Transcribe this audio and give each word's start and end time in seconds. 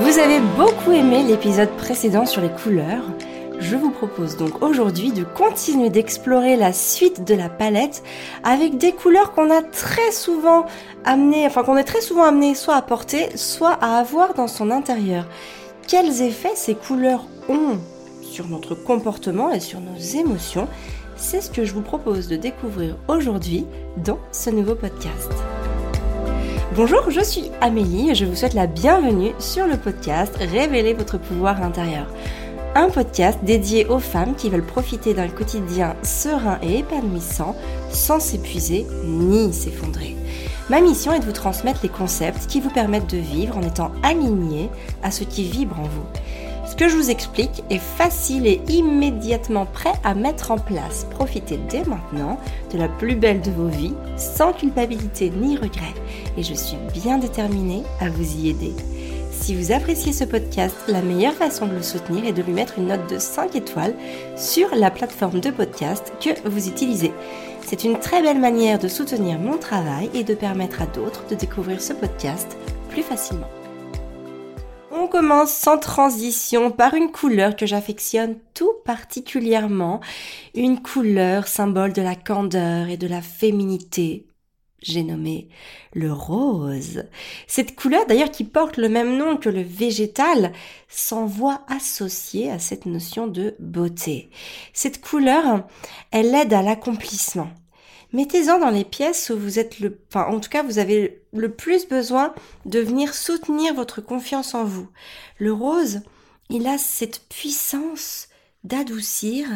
Vous 0.00 0.18
avez 0.18 0.38
beaucoup 0.56 0.92
aimé 0.92 1.24
l'épisode 1.24 1.70
précédent 1.70 2.24
sur 2.24 2.40
les 2.40 2.50
couleurs. 2.50 3.02
Je 3.58 3.74
vous 3.74 3.90
propose 3.90 4.36
donc 4.36 4.62
aujourd'hui 4.62 5.10
de 5.10 5.24
continuer 5.24 5.90
d'explorer 5.90 6.54
la 6.54 6.72
suite 6.72 7.24
de 7.24 7.34
la 7.34 7.48
palette 7.48 8.04
avec 8.44 8.78
des 8.78 8.92
couleurs 8.92 9.32
qu'on 9.32 9.50
a 9.50 9.60
très 9.60 10.12
souvent 10.12 10.66
amené, 11.04 11.44
enfin 11.46 11.64
qu'on 11.64 11.76
est 11.76 11.84
très 11.84 12.00
souvent 12.00 12.22
amené 12.22 12.54
soit 12.54 12.76
à 12.76 12.82
porter, 12.82 13.36
soit 13.36 13.76
à 13.80 13.98
avoir 13.98 14.34
dans 14.34 14.46
son 14.46 14.70
intérieur. 14.70 15.26
Quels 15.88 16.22
effets 16.22 16.54
ces 16.54 16.76
couleurs 16.76 17.24
ont 17.48 17.78
sur 18.22 18.46
notre 18.46 18.76
comportement 18.76 19.50
et 19.52 19.60
sur 19.60 19.80
nos 19.80 19.98
émotions? 19.98 20.68
C'est 21.16 21.40
ce 21.40 21.50
que 21.50 21.64
je 21.64 21.74
vous 21.74 21.82
propose 21.82 22.28
de 22.28 22.36
découvrir 22.36 22.96
aujourd'hui 23.08 23.66
dans 23.96 24.20
ce 24.30 24.50
nouveau 24.50 24.76
podcast. 24.76 25.32
Bonjour, 26.76 27.10
je 27.10 27.22
suis 27.22 27.50
Amélie 27.62 28.10
et 28.10 28.14
je 28.14 28.26
vous 28.26 28.36
souhaite 28.36 28.52
la 28.52 28.66
bienvenue 28.66 29.32
sur 29.38 29.66
le 29.66 29.78
podcast 29.78 30.36
Révéler 30.36 30.92
votre 30.92 31.16
pouvoir 31.16 31.62
intérieur. 31.62 32.06
Un 32.74 32.90
podcast 32.90 33.38
dédié 33.42 33.86
aux 33.86 33.98
femmes 33.98 34.34
qui 34.36 34.50
veulent 34.50 34.66
profiter 34.66 35.14
d'un 35.14 35.28
quotidien 35.28 35.96
serein 36.02 36.58
et 36.62 36.80
épanouissant 36.80 37.56
sans 37.88 38.20
s'épuiser 38.20 38.86
ni 39.06 39.50
s'effondrer. 39.54 40.14
Ma 40.68 40.82
mission 40.82 41.14
est 41.14 41.20
de 41.20 41.24
vous 41.24 41.32
transmettre 41.32 41.80
les 41.82 41.88
concepts 41.88 42.46
qui 42.46 42.60
vous 42.60 42.70
permettent 42.70 43.10
de 43.10 43.16
vivre 43.16 43.56
en 43.56 43.62
étant 43.62 43.90
aligné 44.02 44.68
à 45.02 45.10
ce 45.10 45.24
qui 45.24 45.44
vibre 45.44 45.80
en 45.80 45.84
vous. 45.84 46.06
Ce 46.68 46.76
que 46.76 46.88
je 46.88 46.96
vous 46.96 47.10
explique 47.10 47.64
est 47.70 47.78
facile 47.78 48.46
et 48.46 48.60
immédiatement 48.68 49.64
prêt 49.64 49.94
à 50.04 50.14
mettre 50.14 50.50
en 50.50 50.58
place. 50.58 51.06
Profitez 51.10 51.58
dès 51.70 51.82
maintenant 51.84 52.38
de 52.70 52.78
la 52.78 52.88
plus 52.88 53.16
belle 53.16 53.40
de 53.40 53.50
vos 53.50 53.68
vies, 53.68 53.94
sans 54.18 54.52
culpabilité 54.52 55.30
ni 55.30 55.56
regret. 55.56 55.94
Et 56.36 56.42
je 56.42 56.52
suis 56.52 56.76
bien 56.92 57.16
déterminée 57.16 57.84
à 58.00 58.10
vous 58.10 58.36
y 58.36 58.50
aider. 58.50 58.74
Si 59.32 59.54
vous 59.54 59.72
appréciez 59.72 60.12
ce 60.12 60.24
podcast, 60.24 60.76
la 60.88 61.00
meilleure 61.00 61.32
façon 61.32 61.66
de 61.66 61.74
le 61.74 61.82
soutenir 61.82 62.26
est 62.26 62.32
de 62.32 62.42
lui 62.42 62.52
mettre 62.52 62.78
une 62.78 62.88
note 62.88 63.10
de 63.10 63.18
5 63.18 63.56
étoiles 63.56 63.94
sur 64.36 64.68
la 64.76 64.90
plateforme 64.90 65.40
de 65.40 65.50
podcast 65.50 66.12
que 66.20 66.48
vous 66.48 66.68
utilisez. 66.68 67.12
C'est 67.66 67.84
une 67.84 67.98
très 67.98 68.20
belle 68.20 68.40
manière 68.40 68.78
de 68.78 68.88
soutenir 68.88 69.38
mon 69.38 69.56
travail 69.56 70.10
et 70.12 70.22
de 70.22 70.34
permettre 70.34 70.82
à 70.82 70.86
d'autres 70.86 71.24
de 71.30 71.34
découvrir 71.34 71.80
ce 71.80 71.94
podcast 71.94 72.58
plus 72.90 73.02
facilement. 73.02 73.48
On 74.90 75.06
commence 75.06 75.52
sans 75.52 75.78
transition 75.78 76.70
par 76.70 76.94
une 76.94 77.12
couleur 77.12 77.56
que 77.56 77.66
j'affectionne 77.66 78.36
tout 78.54 78.72
particulièrement, 78.86 80.00
une 80.54 80.80
couleur 80.80 81.46
symbole 81.46 81.92
de 81.92 82.00
la 82.00 82.14
candeur 82.14 82.88
et 82.88 82.96
de 82.96 83.06
la 83.06 83.20
féminité. 83.20 84.26
J'ai 84.80 85.02
nommé 85.02 85.48
le 85.92 86.12
rose. 86.12 87.04
Cette 87.46 87.74
couleur 87.74 88.06
d'ailleurs 88.06 88.30
qui 88.30 88.44
porte 88.44 88.76
le 88.76 88.88
même 88.88 89.16
nom 89.16 89.36
que 89.36 89.48
le 89.48 89.62
végétal 89.62 90.52
s'envoie 90.88 91.62
associée 91.68 92.50
à 92.50 92.58
cette 92.58 92.86
notion 92.86 93.26
de 93.26 93.56
beauté. 93.58 94.30
Cette 94.72 95.00
couleur, 95.02 95.66
elle 96.12 96.34
aide 96.34 96.54
à 96.54 96.62
l'accomplissement. 96.62 97.50
Mettez-en 98.12 98.58
dans 98.58 98.70
les 98.70 98.84
pièces 98.84 99.30
où 99.30 99.38
vous 99.38 99.58
êtes 99.58 99.80
le, 99.80 100.00
enfin, 100.08 100.26
en 100.26 100.40
tout 100.40 100.48
cas, 100.48 100.62
vous 100.62 100.78
avez 100.78 101.22
le 101.34 101.50
plus 101.50 101.86
besoin 101.86 102.34
de 102.64 102.80
venir 102.80 103.14
soutenir 103.14 103.74
votre 103.74 104.00
confiance 104.00 104.54
en 104.54 104.64
vous. 104.64 104.88
Le 105.38 105.52
rose, 105.52 106.00
il 106.48 106.66
a 106.66 106.78
cette 106.78 107.28
puissance 107.28 108.28
d'adoucir 108.64 109.46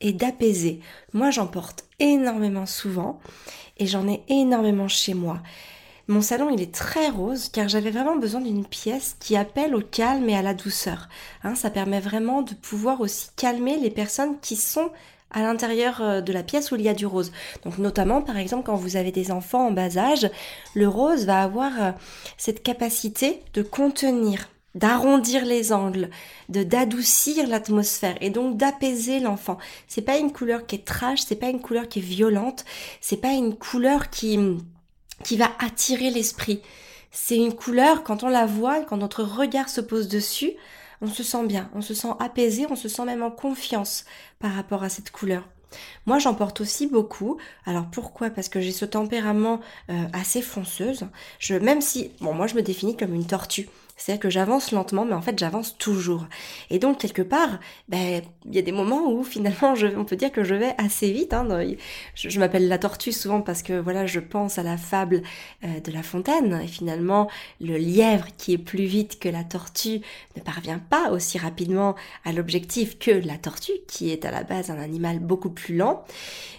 et 0.00 0.12
d'apaiser. 0.12 0.80
Moi, 1.12 1.30
j'en 1.30 1.48
porte 1.48 1.84
énormément 1.98 2.66
souvent 2.66 3.18
et 3.78 3.86
j'en 3.86 4.08
ai 4.08 4.22
énormément 4.28 4.88
chez 4.88 5.14
moi. 5.14 5.42
Mon 6.08 6.22
salon, 6.22 6.50
il 6.50 6.62
est 6.62 6.72
très 6.72 7.08
rose 7.08 7.48
car 7.48 7.68
j'avais 7.68 7.90
vraiment 7.90 8.14
besoin 8.14 8.40
d'une 8.40 8.64
pièce 8.64 9.16
qui 9.18 9.36
appelle 9.36 9.74
au 9.74 9.80
calme 9.80 10.28
et 10.28 10.36
à 10.36 10.42
la 10.42 10.54
douceur. 10.54 11.08
Hein, 11.42 11.56
ça 11.56 11.70
permet 11.70 11.98
vraiment 11.98 12.42
de 12.42 12.54
pouvoir 12.54 13.00
aussi 13.00 13.30
calmer 13.34 13.76
les 13.78 13.90
personnes 13.90 14.38
qui 14.40 14.54
sont 14.54 14.90
à 15.30 15.42
l'intérieur 15.42 16.00
euh, 16.00 16.20
de 16.20 16.32
la 16.32 16.42
pièce 16.42 16.70
où 16.70 16.76
il 16.76 16.82
y 16.82 16.88
a 16.88 16.94
du 16.94 17.06
rose. 17.06 17.32
Donc 17.64 17.78
notamment 17.78 18.22
par 18.22 18.36
exemple 18.36 18.64
quand 18.64 18.76
vous 18.76 18.96
avez 18.96 19.12
des 19.12 19.30
enfants 19.30 19.68
en 19.68 19.70
bas 19.72 19.98
âge, 19.98 20.30
le 20.74 20.88
rose 20.88 21.26
va 21.26 21.42
avoir 21.42 21.72
euh, 21.80 21.90
cette 22.36 22.62
capacité 22.62 23.40
de 23.54 23.62
contenir 23.62 24.48
d'arrondir 24.76 25.46
les 25.46 25.72
angles, 25.72 26.10
de 26.50 26.62
d'adoucir 26.62 27.46
l'atmosphère 27.48 28.16
et 28.20 28.28
donc 28.30 28.58
d'apaiser 28.58 29.20
l'enfant. 29.20 29.56
C'est 29.88 30.02
pas 30.02 30.18
une 30.18 30.32
couleur 30.32 30.66
qui 30.66 30.76
est 30.76 30.84
trash, 30.84 31.22
c'est 31.26 31.36
pas 31.36 31.48
une 31.48 31.62
couleur 31.62 31.88
qui 31.88 32.00
est 32.00 32.02
violente, 32.02 32.64
c'est 33.00 33.16
pas 33.16 33.32
une 33.32 33.56
couleur 33.56 34.10
qui 34.10 34.38
qui 35.24 35.36
va 35.38 35.50
attirer 35.58 36.10
l'esprit. 36.10 36.60
C'est 37.10 37.36
une 37.36 37.54
couleur 37.54 38.04
quand 38.04 38.22
on 38.22 38.28
la 38.28 38.44
voit, 38.44 38.82
quand 38.82 38.98
notre 38.98 39.22
regard 39.22 39.70
se 39.70 39.80
pose 39.80 40.08
dessus, 40.08 40.52
on 41.00 41.08
se 41.08 41.22
sent 41.22 41.46
bien, 41.46 41.70
on 41.74 41.82
se 41.82 41.94
sent 41.94 42.08
apaisé, 42.18 42.66
on 42.70 42.76
se 42.76 42.88
sent 42.88 43.04
même 43.04 43.22
en 43.22 43.30
confiance 43.30 44.04
par 44.38 44.52
rapport 44.52 44.82
à 44.82 44.88
cette 44.88 45.10
couleur. 45.10 45.44
Moi, 46.06 46.18
j'en 46.18 46.34
porte 46.34 46.60
aussi 46.60 46.86
beaucoup. 46.86 47.38
Alors 47.64 47.86
pourquoi? 47.90 48.30
Parce 48.30 48.48
que 48.48 48.60
j'ai 48.60 48.72
ce 48.72 48.84
tempérament 48.84 49.60
euh, 49.90 50.04
assez 50.12 50.42
fonceuse. 50.42 51.06
Je, 51.38 51.54
même 51.54 51.80
si, 51.80 52.12
bon, 52.20 52.32
moi, 52.32 52.46
je 52.46 52.54
me 52.54 52.62
définis 52.62 52.96
comme 52.96 53.14
une 53.14 53.26
tortue. 53.26 53.68
C'est-à-dire 53.96 54.20
que 54.20 54.30
j'avance 54.30 54.72
lentement, 54.72 55.04
mais 55.04 55.14
en 55.14 55.22
fait 55.22 55.38
j'avance 55.38 55.78
toujours. 55.78 56.26
Et 56.70 56.78
donc 56.78 56.98
quelque 56.98 57.22
part, 57.22 57.58
ben 57.88 58.22
il 58.44 58.54
y 58.54 58.58
a 58.58 58.62
des 58.62 58.72
moments 58.72 59.10
où 59.10 59.24
finalement, 59.24 59.74
je, 59.74 59.86
on 59.86 60.04
peut 60.04 60.16
dire 60.16 60.30
que 60.30 60.44
je 60.44 60.54
vais 60.54 60.74
assez 60.78 61.10
vite. 61.10 61.32
Hein, 61.32 61.48
je, 62.14 62.38
m'appelle 62.38 62.68
la 62.68 62.78
tortue 62.78 63.12
souvent 63.12 63.40
parce 63.40 63.62
que 63.62 63.78
voilà, 63.78 64.06
je 64.06 64.20
pense 64.20 64.58
à 64.58 64.62
la 64.62 64.76
fable 64.76 65.22
euh, 65.64 65.80
de 65.80 65.92
La 65.92 66.02
Fontaine. 66.02 66.60
Et 66.62 66.68
finalement, 66.68 67.28
le 67.60 67.76
lièvre 67.76 68.26
qui 68.36 68.52
est 68.52 68.58
plus 68.58 68.84
vite 68.84 69.18
que 69.18 69.28
la 69.28 69.44
tortue 69.44 70.00
ne 70.36 70.42
parvient 70.42 70.78
pas 70.78 71.10
aussi 71.10 71.38
rapidement 71.38 71.94
à 72.24 72.32
l'objectif 72.32 72.98
que 72.98 73.10
la 73.10 73.38
tortue, 73.38 73.72
qui 73.88 74.10
est 74.10 74.24
à 74.24 74.30
la 74.30 74.42
base 74.42 74.70
un 74.70 74.78
animal 74.78 75.18
beaucoup 75.20 75.50
plus 75.50 75.76
lent. 75.76 76.04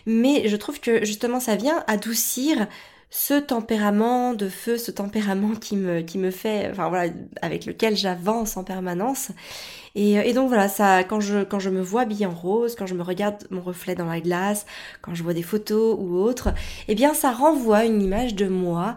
Mais 0.06 0.48
je 0.48 0.56
trouve 0.56 0.80
que 0.80 1.06
justement, 1.06 1.40
ça 1.40 1.56
vient 1.56 1.84
adoucir 1.88 2.68
ce 3.10 3.36
tempérament 3.36 4.34
de 4.34 4.50
feu, 4.50 4.78
ce 4.78 4.92
tempérament 4.92 5.56
qui 5.56 5.78
me, 5.78 6.02
qui 6.02 6.18
me 6.18 6.32
fait, 6.32 6.70
enfin 6.72 6.90
voilà, 6.90 7.12
avec 7.42 7.66
lequel 7.66 7.96
j'avance 7.96 8.58
en 8.58 8.64
permanence. 8.64 9.32
Et, 9.96 10.14
et, 10.14 10.34
donc 10.34 10.50
voilà, 10.50 10.68
ça, 10.68 11.04
quand 11.04 11.20
je, 11.20 11.44
quand 11.44 11.60
je 11.60 11.70
me 11.70 11.82
vois 11.82 12.02
habillée 12.02 12.26
en 12.26 12.34
rose, 12.34 12.76
quand 12.76 12.86
je 12.86 12.94
me 12.94 13.02
regarde 13.02 13.48
mon 13.50 13.62
reflet 13.62 13.96
dans 13.96 14.06
la 14.06 14.20
glace, 14.20 14.66
quand 15.02 15.16
je 15.16 15.24
vois 15.24 15.34
des 15.34 15.44
photos 15.44 15.98
ou 16.00 16.18
autres, 16.18 16.50
eh 16.88 16.96
bien 16.96 17.14
ça 17.14 17.32
renvoie 17.32 17.86
une 17.86 18.02
image 18.02 18.36
de 18.36 18.48
moi 18.48 18.96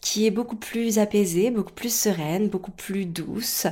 qui 0.00 0.26
est 0.26 0.30
beaucoup 0.30 0.56
plus 0.56 0.98
apaisée, 0.98 1.50
beaucoup 1.50 1.72
plus 1.72 1.94
sereine, 1.94 2.48
beaucoup 2.48 2.72
plus 2.72 3.06
douce 3.06 3.66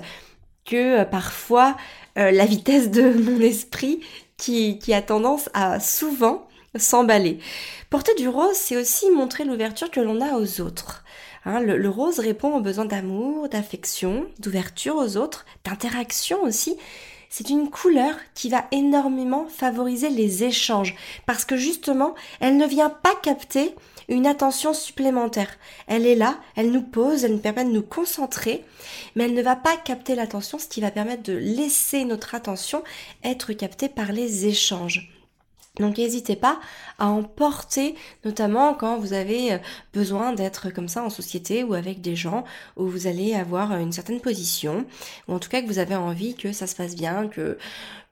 que 0.65 1.01
euh, 1.01 1.05
parfois 1.05 1.77
euh, 2.17 2.31
la 2.31 2.47
vitesse 2.47 2.91
de 2.91 3.12
mon 3.12 3.41
esprit 3.41 4.01
qui, 4.37 4.78
qui 4.78 4.95
a 4.95 5.03
tendance 5.03 5.51
à 5.53 5.81
souvent 5.81 6.47
s'emballer. 6.78 7.38
Porter 7.88 8.14
du 8.14 8.28
rose, 8.28 8.54
c'est 8.54 8.76
aussi 8.76 9.10
montrer 9.10 9.44
l'ouverture 9.44 9.91
que 9.91 10.00
l'on 10.00 10.20
a 10.20 10.38
aux 10.38 10.60
autres. 10.60 11.04
Hein, 11.44 11.60
le, 11.60 11.88
rose 11.88 12.19
répond 12.19 12.54
aux 12.54 12.60
besoins 12.60 12.84
d'amour, 12.84 13.48
d'affection, 13.48 14.26
d'ouverture 14.38 14.97
aux 14.97 15.16
autres, 15.16 15.47
d'interaction 15.64 16.42
aussi. 16.42 16.76
C'est 17.30 17.48
une 17.48 17.70
couleur 17.70 18.16
qui 18.34 18.50
va 18.50 18.66
énormément 18.72 19.47
favoriser 19.47 20.10
les 20.10 20.44
échanges 20.44 20.97
parce 21.26 21.44
que 21.44 21.56
justement, 21.56 22.14
elle 22.41 22.56
ne 22.56 22.66
vient 22.66 22.91
pas 22.91 23.14
capter 23.22 23.75
une 24.09 24.26
attention 24.26 24.75
supplémentaire. 24.75 25.56
Elle 25.86 26.06
est 26.06 26.16
là, 26.16 26.38
elle 26.56 26.72
nous 26.72 26.82
pose, 26.82 27.25
elle 27.25 27.32
nous 27.32 27.38
permet 27.38 27.64
de 27.64 27.70
nous 27.70 27.82
concentrer, 27.82 28.64
mais 29.14 29.25
elle 29.25 29.34
ne 29.34 29.42
va 29.42 29.54
pas 29.54 29.76
capter 29.76 30.16
l'attention, 30.16 30.59
ce 30.59 30.66
qui 30.66 30.80
va 30.80 30.91
permettre 30.91 31.22
de 31.22 31.32
laisser 31.32 32.04
notre 32.04 32.34
attention 32.34 32.82
être 33.22 33.53
captée 33.53 33.88
par 33.88 34.10
les 34.10 34.47
échanges. 34.47 35.19
Donc 35.80 35.98
n'hésitez 35.98 36.36
pas 36.36 36.60
à 36.98 37.08
en 37.08 37.22
porter, 37.22 37.94
notamment 38.24 38.74
quand 38.74 38.98
vous 38.98 39.14
avez 39.14 39.54
euh, 39.54 39.58
besoin 39.92 40.32
d'être 40.32 40.70
comme 40.70 40.88
ça 40.88 41.02
en 41.02 41.10
société 41.10 41.64
ou 41.64 41.74
avec 41.74 42.00
des 42.00 42.14
gens 42.14 42.44
où 42.76 42.86
vous 42.86 43.06
allez 43.06 43.34
avoir 43.34 43.77
une 43.77 43.92
certaine 43.92 44.21
position, 44.21 44.84
ou 45.27 45.34
en 45.34 45.38
tout 45.38 45.48
cas 45.48 45.62
que 45.62 45.66
vous 45.66 45.78
avez 45.78 45.97
envie 45.97 46.34
que 46.34 46.53
ça 46.53 46.66
se 46.66 46.77
passe 46.77 46.94
bien, 46.94 47.28
que, 47.28 47.59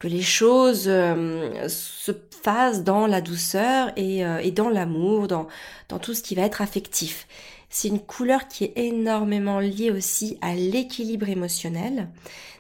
les 0.05 0.23
choses 0.23 0.85
euh, 0.87 1.69
se 1.69 2.13
fassent 2.43 2.85
dans 2.85 3.09
la 3.09 3.21
douceur 3.21 3.91
et, 3.97 4.25
euh, 4.25 4.39
et 4.39 4.53
dans 4.53 4.69
l'amour, 4.69 5.27
dans, 5.27 5.49
dans 5.89 5.99
tout 5.99 6.15
ce 6.15 6.23
qui 6.23 6.37
va 6.37 6.43
être 6.43 6.63
affectif. 6.63 7.27
C'est 7.69 7.89
une 7.89 8.01
couleur 8.01 8.47
qui 8.47 8.65
est 8.65 8.73
énormément 8.77 9.59
liée 9.59 9.91
aussi 9.91 10.39
à 10.41 10.55
l'équilibre 10.55 11.29
émotionnel. 11.29 12.09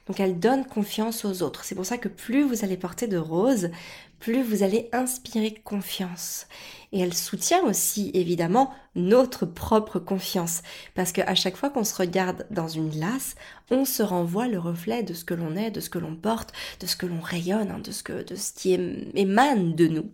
Donc 0.08 0.20
elle 0.20 0.38
donne 0.38 0.64
confiance 0.64 1.24
aux 1.24 1.42
autres. 1.42 1.64
C'est 1.64 1.74
pour 1.74 1.86
ça 1.86 1.98
que 1.98 2.08
plus 2.08 2.42
vous 2.42 2.64
allez 2.64 2.76
porter 2.76 3.06
de 3.06 3.18
rose, 3.18 3.70
plus 4.18 4.42
vous 4.42 4.62
allez 4.62 4.88
inspirer 4.92 5.54
confiance. 5.54 6.46
Et 6.92 7.00
elle 7.00 7.14
soutient 7.14 7.62
aussi 7.64 8.10
évidemment 8.14 8.72
notre 8.94 9.44
propre 9.44 9.98
confiance. 9.98 10.62
Parce 10.94 11.12
qu'à 11.12 11.34
chaque 11.34 11.56
fois 11.56 11.68
qu'on 11.68 11.84
se 11.84 11.94
regarde 11.94 12.46
dans 12.50 12.68
une 12.68 12.88
glace, 12.88 13.34
on 13.70 13.84
se 13.84 14.02
renvoie 14.02 14.48
le 14.48 14.58
reflet 14.58 15.02
de 15.02 15.12
ce 15.12 15.24
que 15.24 15.34
l'on 15.34 15.54
est, 15.54 15.70
de 15.70 15.80
ce 15.80 15.90
que 15.90 15.98
l'on 15.98 16.16
porte, 16.16 16.52
de 16.80 16.86
ce 16.86 16.96
que 16.96 17.04
l'on 17.04 17.20
rayonne, 17.20 17.70
hein, 17.70 17.80
de, 17.80 17.92
ce 17.92 18.02
que, 18.02 18.22
de 18.24 18.34
ce 18.36 18.52
qui 18.52 18.72
émane 19.14 19.74
de 19.74 19.86
nous. 19.86 20.10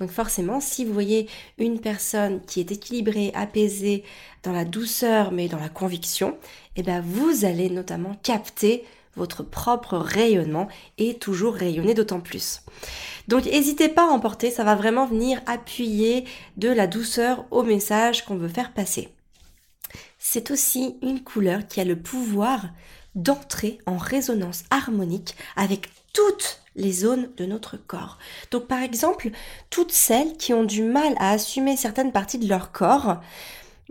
Donc 0.00 0.10
forcément, 0.10 0.60
si 0.60 0.84
vous 0.84 0.94
voyez 0.94 1.28
une 1.58 1.80
personne 1.80 2.40
qui 2.46 2.60
est 2.60 2.72
équilibrée, 2.72 3.30
apaisée, 3.34 4.04
dans 4.42 4.52
la 4.52 4.64
douceur, 4.64 5.32
mais 5.32 5.48
dans 5.48 5.58
la 5.58 5.68
conviction, 5.68 6.36
eh 6.76 6.82
bien 6.82 7.00
vous 7.00 7.44
allez 7.44 7.70
notamment 7.70 8.14
capter 8.22 8.84
votre 9.16 9.42
propre 9.42 9.96
rayonnement 9.96 10.68
et 10.98 11.14
toujours 11.14 11.54
rayonner 11.54 11.94
d'autant 11.94 12.20
plus. 12.20 12.60
Donc 13.28 13.44
n'hésitez 13.44 13.88
pas 13.88 14.08
à 14.08 14.12
emporter, 14.12 14.50
ça 14.50 14.64
va 14.64 14.74
vraiment 14.74 15.06
venir 15.06 15.40
appuyer 15.46 16.24
de 16.56 16.68
la 16.68 16.86
douceur 16.86 17.44
au 17.50 17.62
message 17.62 18.24
qu'on 18.24 18.36
veut 18.36 18.48
faire 18.48 18.72
passer. 18.72 19.08
C'est 20.18 20.50
aussi 20.50 20.96
une 21.02 21.22
couleur 21.22 21.66
qui 21.66 21.80
a 21.80 21.84
le 21.84 22.00
pouvoir 22.00 22.66
d'entrer 23.14 23.78
en 23.86 23.96
résonance 23.96 24.64
harmonique 24.70 25.36
avec 25.56 25.88
toutes 26.12 26.60
les 26.76 26.92
zones 26.92 27.28
de 27.36 27.44
notre 27.44 27.76
corps. 27.76 28.18
Donc 28.50 28.66
par 28.66 28.82
exemple, 28.82 29.30
toutes 29.70 29.92
celles 29.92 30.36
qui 30.36 30.52
ont 30.52 30.64
du 30.64 30.82
mal 30.82 31.14
à 31.18 31.30
assumer 31.30 31.76
certaines 31.76 32.12
parties 32.12 32.38
de 32.38 32.48
leur 32.48 32.72
corps, 32.72 33.20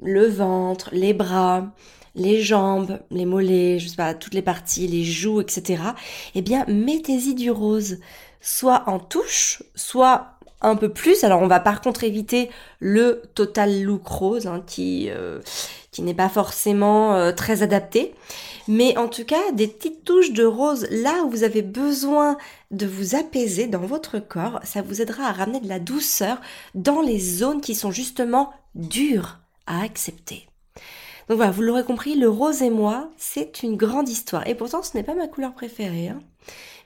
le 0.02 0.28
ventre, 0.28 0.90
les 0.92 1.14
bras, 1.14 1.72
les 2.16 2.42
jambes, 2.42 3.00
les 3.12 3.26
mollets, 3.26 3.80
je 3.80 3.88
sais 3.88 3.96
pas, 3.96 4.14
toutes 4.14 4.34
les 4.34 4.42
parties, 4.42 4.88
les 4.88 5.04
joues, 5.04 5.42
etc. 5.42 5.82
Eh 6.36 6.42
bien, 6.42 6.66
mettez-y 6.68 7.34
du 7.34 7.52
rose, 7.52 8.00
soit 8.42 8.84
en 8.88 9.00
touche, 9.00 9.64
soit 9.76 10.38
un 10.62 10.76
peu 10.76 10.90
plus. 10.90 11.24
Alors, 11.24 11.42
on 11.42 11.48
va 11.48 11.60
par 11.60 11.82
contre 11.82 12.04
éviter 12.04 12.50
le 12.80 13.22
total 13.36 13.84
look 13.84 14.08
rose, 14.08 14.48
hein, 14.48 14.64
qui 14.66 15.10
euh, 15.10 15.40
qui 15.92 16.02
n'est 16.02 16.14
pas 16.14 16.30
forcément 16.30 17.16
euh, 17.16 17.32
très 17.32 17.62
adapté. 17.62 18.14
Mais 18.68 18.98
en 18.98 19.08
tout 19.08 19.26
cas, 19.26 19.52
des 19.54 19.68
petites 19.68 20.04
touches 20.04 20.32
de 20.32 20.44
rose 20.44 20.88
là 20.90 21.24
où 21.24 21.30
vous 21.30 21.44
avez 21.44 21.62
besoin 21.62 22.38
de 22.72 22.88
vous 22.88 23.16
apaiser 23.16 23.68
dans 23.68 23.86
votre 23.86 24.20
corps, 24.20 24.60
ça 24.64 24.82
vous 24.82 25.02
aidera 25.02 25.26
à 25.26 25.32
ramener 25.32 25.60
de 25.60 25.70
la 25.70 25.80
douceur 25.80 26.42
dans 26.74 27.02
les 27.02 27.20
zones 27.20 27.62
qui 27.62 27.76
sont 27.76 27.92
justement 27.92 28.52
dures 28.74 29.40
à 29.68 29.84
accepter. 29.84 30.48
Donc 31.30 31.38
voilà, 31.38 31.52
vous 31.52 31.62
l'aurez 31.62 31.84
compris, 31.84 32.16
le 32.16 32.30
rose 32.30 32.62
et 32.62 32.70
moi, 32.70 33.10
c'est 33.18 33.64
une 33.64 33.78
grande 33.78 34.10
histoire. 34.10 34.48
Et 34.48 34.56
pourtant, 34.56 34.84
ce 34.84 34.98
n'est 34.98 35.04
pas 35.04 35.16
ma 35.16 35.28
couleur 35.28 35.54
préférée. 35.54 36.10
Hein. 36.10 36.20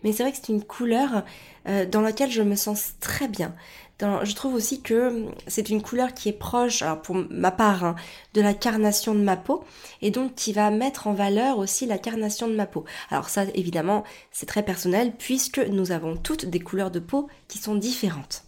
Mais 0.04 0.12
c'est 0.12 0.24
vrai 0.24 0.32
que 0.32 0.38
c'est 0.38 0.54
une 0.54 0.64
couleur 0.64 1.24
euh, 1.68 1.86
dans 1.86 2.02
laquelle 2.02 2.32
je 2.32 2.44
me 2.44 2.56
sens 2.56 2.94
très 3.00 3.28
bien. 3.28 3.56
je 4.00 4.36
trouve 4.36 4.54
aussi 4.54 4.82
que 4.82 5.26
c'est 5.48 5.70
une 5.70 5.82
couleur 5.82 6.14
qui 6.14 6.30
est 6.30 6.34
proche, 6.34 6.84
pour 7.04 7.16
ma 7.30 7.52
part, 7.52 7.84
hein, 7.84 7.96
de 8.36 8.42
la 8.42 8.54
carnation 8.54 9.16
de 9.16 9.22
ma 9.22 9.38
peau, 9.38 9.64
et 10.02 10.12
donc 10.12 10.36
qui 10.36 10.54
va 10.54 10.70
mettre 10.70 11.08
en 11.08 11.14
valeur 11.14 11.58
aussi 11.58 11.88
la 11.88 11.98
carnation 11.98 12.48
de 12.48 12.56
ma 12.56 12.68
peau. 12.68 12.86
Alors 13.10 13.30
ça, 13.30 13.46
évidemment, 13.56 14.04
c'est 14.32 14.46
très 14.46 14.64
personnel, 14.64 15.14
puisque 15.18 15.60
nous 15.60 15.92
avons 15.92 16.16
toutes 16.16 16.46
des 16.46 16.60
couleurs 16.60 16.92
de 16.92 17.00
peau 17.00 17.28
qui 17.48 17.58
sont 17.58 17.76
différentes. 17.76 18.44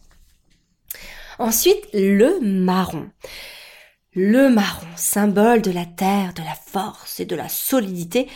Ensuite, 1.40 1.88
le 1.94 2.40
marron. 2.42 3.10
Le 4.14 4.50
marron, 4.50 4.88
symbole 4.96 5.62
de 5.62 5.70
la 5.70 5.86
terre, 5.86 6.34
de 6.34 6.42
la 6.42 6.56
force 6.56 7.20
et 7.20 7.26
de 7.26 7.36
la 7.36 7.48
solidité, 7.48 8.28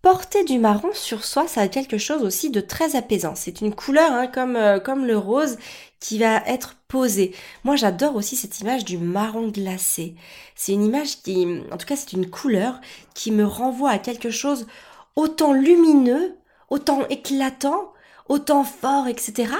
porter 0.00 0.44
du 0.44 0.60
marron 0.60 0.90
sur 0.92 1.24
soi, 1.24 1.48
ça 1.48 1.62
a 1.62 1.68
quelque 1.68 1.98
chose 1.98 2.22
aussi 2.22 2.50
de 2.50 2.60
très 2.60 2.94
apaisant. 2.94 3.34
C'est 3.34 3.60
une 3.60 3.74
couleur 3.74 4.12
hein, 4.12 4.28
comme, 4.28 4.54
euh, 4.54 4.78
comme 4.78 5.04
le 5.04 5.18
rose 5.18 5.58
qui 5.98 6.20
va 6.20 6.44
être 6.46 6.76
posée. 6.86 7.34
Moi, 7.64 7.74
j'adore 7.74 8.14
aussi 8.14 8.36
cette 8.36 8.60
image 8.60 8.84
du 8.84 8.98
marron 8.98 9.48
glacé. 9.48 10.14
C'est 10.54 10.72
une 10.74 10.84
image 10.84 11.20
qui, 11.22 11.60
en 11.72 11.76
tout 11.76 11.86
cas, 11.86 11.96
c'est 11.96 12.12
une 12.12 12.30
couleur 12.30 12.80
qui 13.12 13.32
me 13.32 13.44
renvoie 13.44 13.90
à 13.90 13.98
quelque 13.98 14.30
chose 14.30 14.68
autant 15.16 15.52
lumineux, 15.52 16.36
autant 16.70 17.04
éclatant, 17.08 17.92
autant 18.28 18.62
fort, 18.62 19.08
etc., 19.08 19.52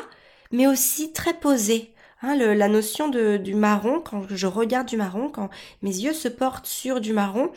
mais 0.53 0.69
aussi 0.69 1.13
très 1.13 1.35
posé. 1.35 1.93
Hein, 2.23 2.35
la 2.37 2.69
notion 2.69 3.09
de, 3.09 3.37
du 3.37 3.55
marron, 3.55 4.01
quand 4.01 4.23
je 4.31 4.47
regarde 4.47 4.89
du 4.89 4.97
marron, 4.97 5.29
quand 5.29 5.51
mes 5.83 5.91
yeux 5.91 6.15
se 6.15 6.29
portent 6.29 6.65
sur 6.65 7.03
du 7.03 7.13
marron, 7.13 7.51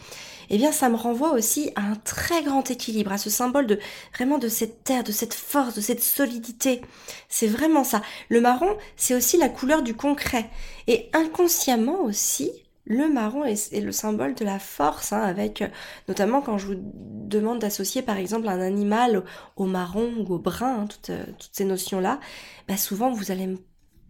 eh 0.50 0.58
bien 0.58 0.74
ça 0.74 0.90
me 0.90 0.98
renvoie 0.98 1.32
aussi 1.32 1.72
à 1.76 1.82
un 1.82 1.96
très 1.96 2.44
grand 2.44 2.70
équilibre, 2.70 3.14
à 3.14 3.18
ce 3.18 3.30
symbole 3.30 3.68
de 3.68 3.80
vraiment 4.14 4.38
de 4.38 4.50
cette 4.50 4.84
terre, 4.84 5.06
de 5.06 5.14
cette 5.14 5.34
force, 5.34 5.76
de 5.76 5.82
cette 5.82 6.04
solidité. 6.04 6.82
C'est 7.30 7.48
vraiment 7.48 7.86
ça. 7.86 8.02
Le 8.28 8.42
marron, 8.42 8.76
c'est 8.98 9.16
aussi 9.16 9.38
la 9.38 9.48
couleur 9.48 9.82
du 9.82 9.96
concret. 9.96 10.50
Et 10.88 11.10
inconsciemment 11.14 12.02
aussi, 12.02 12.52
le 12.84 13.08
marron 13.08 13.46
est, 13.46 13.80
le 13.80 13.92
symbole 13.94 14.36
de 14.36 14.44
la 14.44 14.60
force, 14.60 15.14
hein, 15.14 15.22
avec 15.22 15.64
notamment 16.10 16.42
quand 16.42 16.58
je 16.58 16.68
vous 16.68 16.76
demande 16.76 17.60
d'associer 17.60 18.02
par 18.02 18.18
exemple 18.18 18.50
un 18.50 18.60
animal 18.60 19.24
au, 19.56 19.66
marron 19.66 20.12
ou 20.18 20.34
au 20.34 20.40
brun, 20.40 20.82
hein, 20.82 20.88
toutes, 20.90 21.12
toutes, 21.38 21.52
ces 21.54 21.66
notions-là, 21.66 22.20
bah 22.68 22.76
souvent 22.76 23.12
vous 23.12 23.32
allez 23.32 23.48
me 23.48 23.58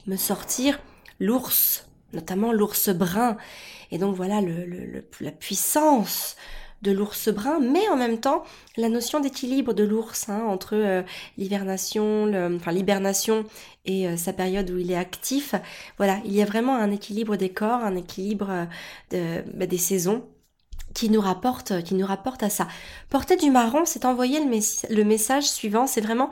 me 0.09 0.17
sortir 0.17 0.79
l'ours, 1.19 1.87
notamment 2.13 2.51
l'ours 2.51 2.89
brun. 2.89 3.37
Et 3.91 3.97
donc 3.97 4.15
voilà 4.15 4.41
la 5.21 5.31
puissance 5.31 6.35
de 6.81 6.91
l'ours 6.91 7.29
brun, 7.29 7.59
mais 7.59 7.87
en 7.89 7.97
même 7.97 8.19
temps 8.19 8.43
la 8.77 8.89
notion 8.89 9.19
d'équilibre 9.19 9.73
de 9.73 9.83
l'ours 9.83 10.29
hein, 10.29 10.43
entre 10.47 10.75
euh, 10.75 11.01
l'hibernation, 11.37 12.31
enfin 12.55 12.71
l'hibernation 12.71 13.45
et 13.85 14.07
euh, 14.07 14.15
sa 14.15 14.33
période 14.33 14.69
où 14.69 14.77
il 14.77 14.91
est 14.91 14.95
actif. 14.95 15.55
Voilà, 15.97 16.19
il 16.25 16.33
y 16.33 16.41
a 16.41 16.45
vraiment 16.45 16.75
un 16.75 16.91
équilibre 16.91 17.35
des 17.35 17.49
corps, 17.49 17.83
un 17.83 17.95
équilibre 17.95 18.67
euh, 19.13 19.41
bah, 19.53 19.65
des 19.65 19.77
saisons 19.77 20.23
qui 20.93 21.09
nous 21.09 21.21
rapporte, 21.21 21.83
qui 21.83 21.95
nous 21.95 22.05
rapporte 22.05 22.41
à 22.43 22.49
ça. 22.49 22.67
Porter 23.09 23.35
du 23.35 23.51
marron, 23.51 23.83
c'est 23.85 24.05
envoyer 24.05 24.39
le 24.39 25.03
message 25.03 25.43
suivant, 25.43 25.85
c'est 25.85 26.01
vraiment 26.01 26.29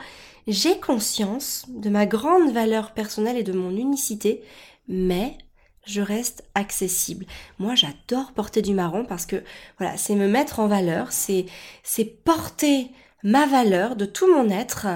j'ai 0.47 0.79
conscience 0.79 1.65
de 1.67 1.89
ma 1.89 2.05
grande 2.05 2.51
valeur 2.51 2.94
personnelle 2.94 3.38
et 3.38 3.44
de 3.44 3.53
mon 3.53 3.75
unicité, 3.75 4.44
mais 4.88 5.38
je 5.85 6.01
reste 6.01 6.44
accessible. 6.55 7.25
Moi, 7.59 7.75
j'adore 7.75 8.31
porter 8.33 8.61
du 8.61 8.73
marron 8.73 9.05
parce 9.05 9.25
que 9.25 9.44
voilà, 9.77 9.97
c'est 9.97 10.15
me 10.15 10.27
mettre 10.27 10.59
en 10.59 10.67
valeur, 10.67 11.11
c'est 11.11 11.45
c'est 11.83 12.05
porter 12.05 12.91
ma 13.23 13.45
valeur 13.45 13.95
de 13.95 14.05
tout 14.05 14.31
mon 14.31 14.49
être, 14.49 14.88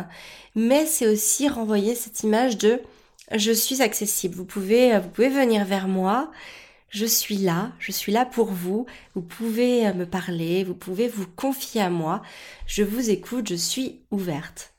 mais 0.56 0.86
c'est 0.86 1.08
aussi 1.08 1.48
renvoyer 1.48 1.96
cette 1.96 2.24
image 2.24 2.58
de 2.58 2.82
je 3.34 3.52
suis 3.52 3.82
accessible. 3.82 4.36
Vous 4.36 4.46
pouvez 4.46 4.98
vous 5.00 5.10
pouvez 5.10 5.30
venir 5.30 5.66
vers 5.66 5.88
moi. 5.88 6.32
Je 6.90 7.06
suis 7.06 7.38
là, 7.38 7.72
je 7.80 7.94
suis 7.94 8.12
là 8.12 8.26
pour 8.26 8.52
vous, 8.52 8.86
vous 9.16 9.22
pouvez 9.22 9.94
me 9.94 10.06
parler, 10.06 10.66
vous 10.66 10.74
pouvez 10.74 11.08
vous 11.08 11.26
confier 11.26 11.80
à 11.80 11.90
moi, 11.90 12.22
je 12.68 12.84
vous 12.84 13.10
écoute, 13.10 13.48
je 13.48 13.56
suis 13.56 14.02
ouverte. 14.12 14.71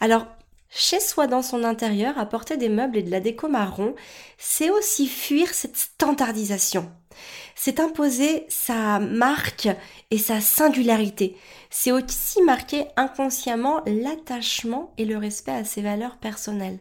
Alors, 0.00 0.26
chez 0.68 1.00
soi 1.00 1.26
dans 1.26 1.42
son 1.42 1.64
intérieur, 1.64 2.18
apporter 2.18 2.56
des 2.56 2.68
meubles 2.68 2.98
et 2.98 3.02
de 3.02 3.10
la 3.10 3.20
déco 3.20 3.48
marron, 3.48 3.94
c'est 4.36 4.70
aussi 4.70 5.06
fuir 5.06 5.52
cette 5.54 5.76
standardisation. 5.76 6.90
C'est 7.54 7.80
imposer 7.80 8.44
sa 8.48 8.98
marque 8.98 9.68
et 10.10 10.18
sa 10.18 10.40
singularité. 10.40 11.36
C'est 11.70 11.92
aussi 11.92 12.42
marquer 12.42 12.86
inconsciemment 12.96 13.82
l'attachement 13.86 14.92
et 14.98 15.04
le 15.04 15.16
respect 15.16 15.52
à 15.52 15.64
ses 15.64 15.82
valeurs 15.82 16.18
personnelles. 16.18 16.78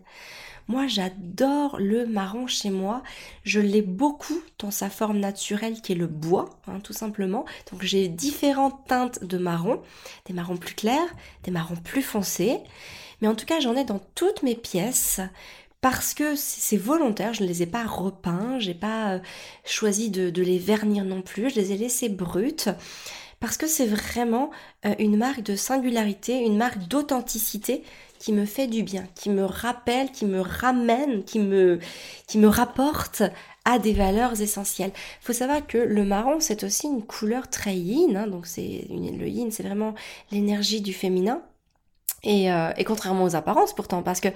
Moi, 0.67 0.87
j'adore 0.87 1.77
le 1.79 2.07
marron 2.07 2.47
chez 2.47 2.71
moi. 2.71 3.03
Je 3.43 3.59
l'ai 3.59 3.83
beaucoup 3.83 4.41
dans 4.57 4.71
sa 4.71 4.89
forme 4.89 5.19
naturelle 5.19 5.81
qui 5.81 5.91
est 5.91 5.95
le 5.95 6.07
bois, 6.07 6.49
hein, 6.67 6.79
tout 6.79 6.93
simplement. 6.93 7.45
Donc 7.71 7.83
j'ai 7.83 8.07
différentes 8.07 8.85
teintes 8.87 9.23
de 9.23 9.37
marron, 9.37 9.81
des 10.25 10.33
marrons 10.33 10.57
plus 10.57 10.73
clairs, 10.73 11.15
des 11.43 11.51
marrons 11.51 11.75
plus 11.75 12.01
foncés. 12.01 12.59
Mais 13.21 13.27
en 13.27 13.35
tout 13.35 13.45
cas, 13.45 13.59
j'en 13.59 13.75
ai 13.75 13.83
dans 13.83 14.01
toutes 14.15 14.43
mes 14.43 14.55
pièces 14.55 15.21
parce 15.81 16.15
que 16.15 16.35
c'est 16.35 16.77
volontaire, 16.77 17.35
je 17.35 17.43
ne 17.43 17.47
les 17.47 17.61
ai 17.61 17.67
pas 17.67 17.85
repeints, 17.85 18.57
j'ai 18.57 18.73
pas 18.73 19.13
euh, 19.13 19.19
choisi 19.65 20.09
de, 20.09 20.41
les 20.41 20.57
vernir 20.57 21.05
non 21.05 21.21
plus, 21.21 21.51
je 21.51 21.55
les 21.55 21.73
ai 21.73 21.77
laissés 21.77 22.09
brutes 22.09 22.69
parce 23.39 23.55
que 23.55 23.67
c'est 23.67 23.85
vraiment 23.85 24.49
euh, 24.85 24.95
une 24.97 25.15
marque 25.15 25.43
de 25.43 25.55
singularité, 25.55 26.39
une 26.39 26.57
marque 26.57 26.87
d'authenticité 26.87 27.83
qui 28.19 28.33
me 28.33 28.45
fait 28.45 28.67
du 28.67 28.83
bien, 28.83 29.05
qui 29.15 29.29
me 29.29 29.45
rappelle, 29.45 30.11
qui 30.11 30.25
me 30.25 30.41
ramène, 30.41 31.23
qui 31.23 31.39
me, 31.39 31.79
qui 32.27 32.37
me 32.37 32.47
rapporte 32.47 33.23
à 33.65 33.79
des 33.79 33.93
valeurs 33.93 34.41
essentielles. 34.41 34.91
Il 35.21 35.25
faut 35.25 35.33
savoir 35.33 35.65
que 35.65 35.77
le 35.77 36.05
marron, 36.05 36.39
c'est 36.39 36.63
aussi 36.63 36.87
une 36.87 37.03
couleur 37.03 37.49
très 37.49 37.75
yin, 37.75 38.15
hein, 38.15 38.27
donc 38.27 38.45
c'est 38.45 38.87
le 38.89 39.27
yin, 39.27 39.51
c'est 39.51 39.63
vraiment 39.63 39.95
l'énergie 40.31 40.81
du 40.81 40.93
féminin, 40.93 41.41
euh, 42.27 42.71
et, 42.77 42.83
contrairement 42.83 43.23
aux 43.23 43.35
apparences 43.35 43.73
pourtant, 43.73 44.01
parce 44.01 44.19
que 44.19 44.29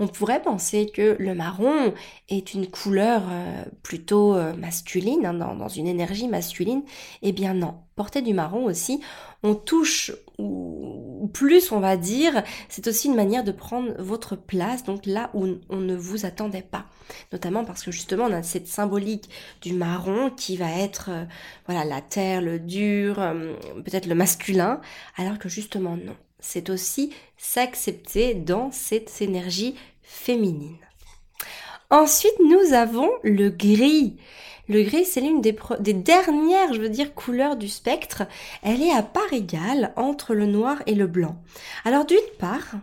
on 0.00 0.06
pourrait 0.06 0.42
penser 0.42 0.90
que 0.92 1.16
le 1.18 1.34
marron 1.34 1.92
est 2.28 2.54
une 2.54 2.68
couleur 2.68 3.22
euh, 3.30 3.64
plutôt 3.82 4.34
euh, 4.34 4.54
masculine, 4.54 5.26
hein, 5.26 5.34
dans, 5.34 5.68
une 5.68 5.88
énergie 5.88 6.28
masculine. 6.28 6.82
Eh 7.22 7.32
bien 7.32 7.54
non, 7.54 7.74
porter 7.96 8.22
du 8.22 8.32
marron 8.32 8.64
aussi, 8.64 9.00
on 9.42 9.54
touche 9.54 10.12
ou 10.38 10.97
plus 11.26 11.72
on 11.72 11.80
va 11.80 11.96
dire, 11.96 12.42
c'est 12.68 12.86
aussi 12.86 13.08
une 13.08 13.14
manière 13.14 13.44
de 13.44 13.52
prendre 13.52 13.92
votre 13.98 14.36
place, 14.36 14.84
donc 14.84 15.06
là 15.06 15.30
où 15.34 15.46
on 15.68 15.76
ne 15.76 15.96
vous 15.96 16.26
attendait 16.26 16.62
pas. 16.62 16.86
Notamment 17.32 17.64
parce 17.64 17.82
que 17.82 17.90
justement 17.90 18.24
on 18.24 18.32
a 18.32 18.42
cette 18.42 18.68
symbolique 18.68 19.30
du 19.62 19.72
marron 19.72 20.30
qui 20.30 20.56
va 20.56 20.70
être 20.70 21.10
euh, 21.10 21.24
voilà 21.66 21.84
la 21.84 22.00
terre, 22.00 22.42
le 22.42 22.58
dur, 22.58 23.18
euh, 23.18 23.54
peut-être 23.84 24.06
le 24.06 24.14
masculin, 24.14 24.80
alors 25.16 25.38
que 25.38 25.48
justement 25.48 25.96
non. 25.96 26.16
C'est 26.40 26.70
aussi 26.70 27.12
s'accepter 27.36 28.34
dans 28.34 28.70
cette 28.70 29.20
énergie 29.20 29.74
féminine. 30.02 30.76
Ensuite, 31.90 32.38
nous 32.40 32.74
avons 32.74 33.10
le 33.22 33.48
gris. 33.48 34.18
Le 34.68 34.82
gris, 34.82 35.06
c'est 35.06 35.22
l'une 35.22 35.40
des, 35.40 35.54
dernières, 35.94 36.74
je 36.74 36.80
veux 36.80 36.90
dire, 36.90 37.14
couleurs 37.14 37.56
du 37.56 37.68
spectre. 37.68 38.24
Elle 38.62 38.82
est 38.82 38.92
à 38.92 39.02
part 39.02 39.32
égale 39.32 39.94
entre 39.96 40.34
le 40.34 40.44
noir 40.44 40.82
et 40.86 40.94
le 40.94 41.06
blanc. 41.06 41.42
Alors 41.86 42.04
d'une 42.04 42.18
part, 42.38 42.74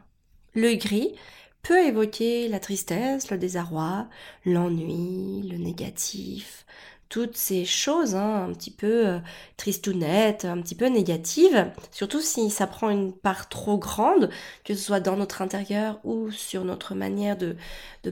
le 0.55 0.73
gris 0.75 1.13
peut 1.61 1.85
évoquer 1.85 2.47
la 2.47 2.59
tristesse, 2.59 3.29
le 3.29 3.37
désarroi, 3.37 4.07
l'ennui, 4.45 5.47
le 5.47 5.57
négatif, 5.57 6.65
toutes 7.07 7.37
ces 7.37 7.65
choses 7.65 8.15
hein, 8.15 8.47
un 8.49 8.53
petit 8.53 8.71
peu 8.71 9.07
euh, 9.07 9.19
tristounettes, 9.57 10.45
un 10.45 10.59
petit 10.61 10.75
peu 10.75 10.87
négatives, 10.87 11.71
surtout 11.91 12.19
si 12.19 12.49
ça 12.49 12.65
prend 12.65 12.89
une 12.89 13.13
part 13.13 13.47
trop 13.47 13.77
grande, 13.77 14.31
que 14.63 14.73
ce 14.73 14.81
soit 14.81 14.99
dans 14.99 15.17
notre 15.17 15.43
intérieur 15.43 15.99
ou 16.03 16.31
sur 16.31 16.65
notre 16.65 16.95
manière 16.95 17.37
de, 17.37 17.55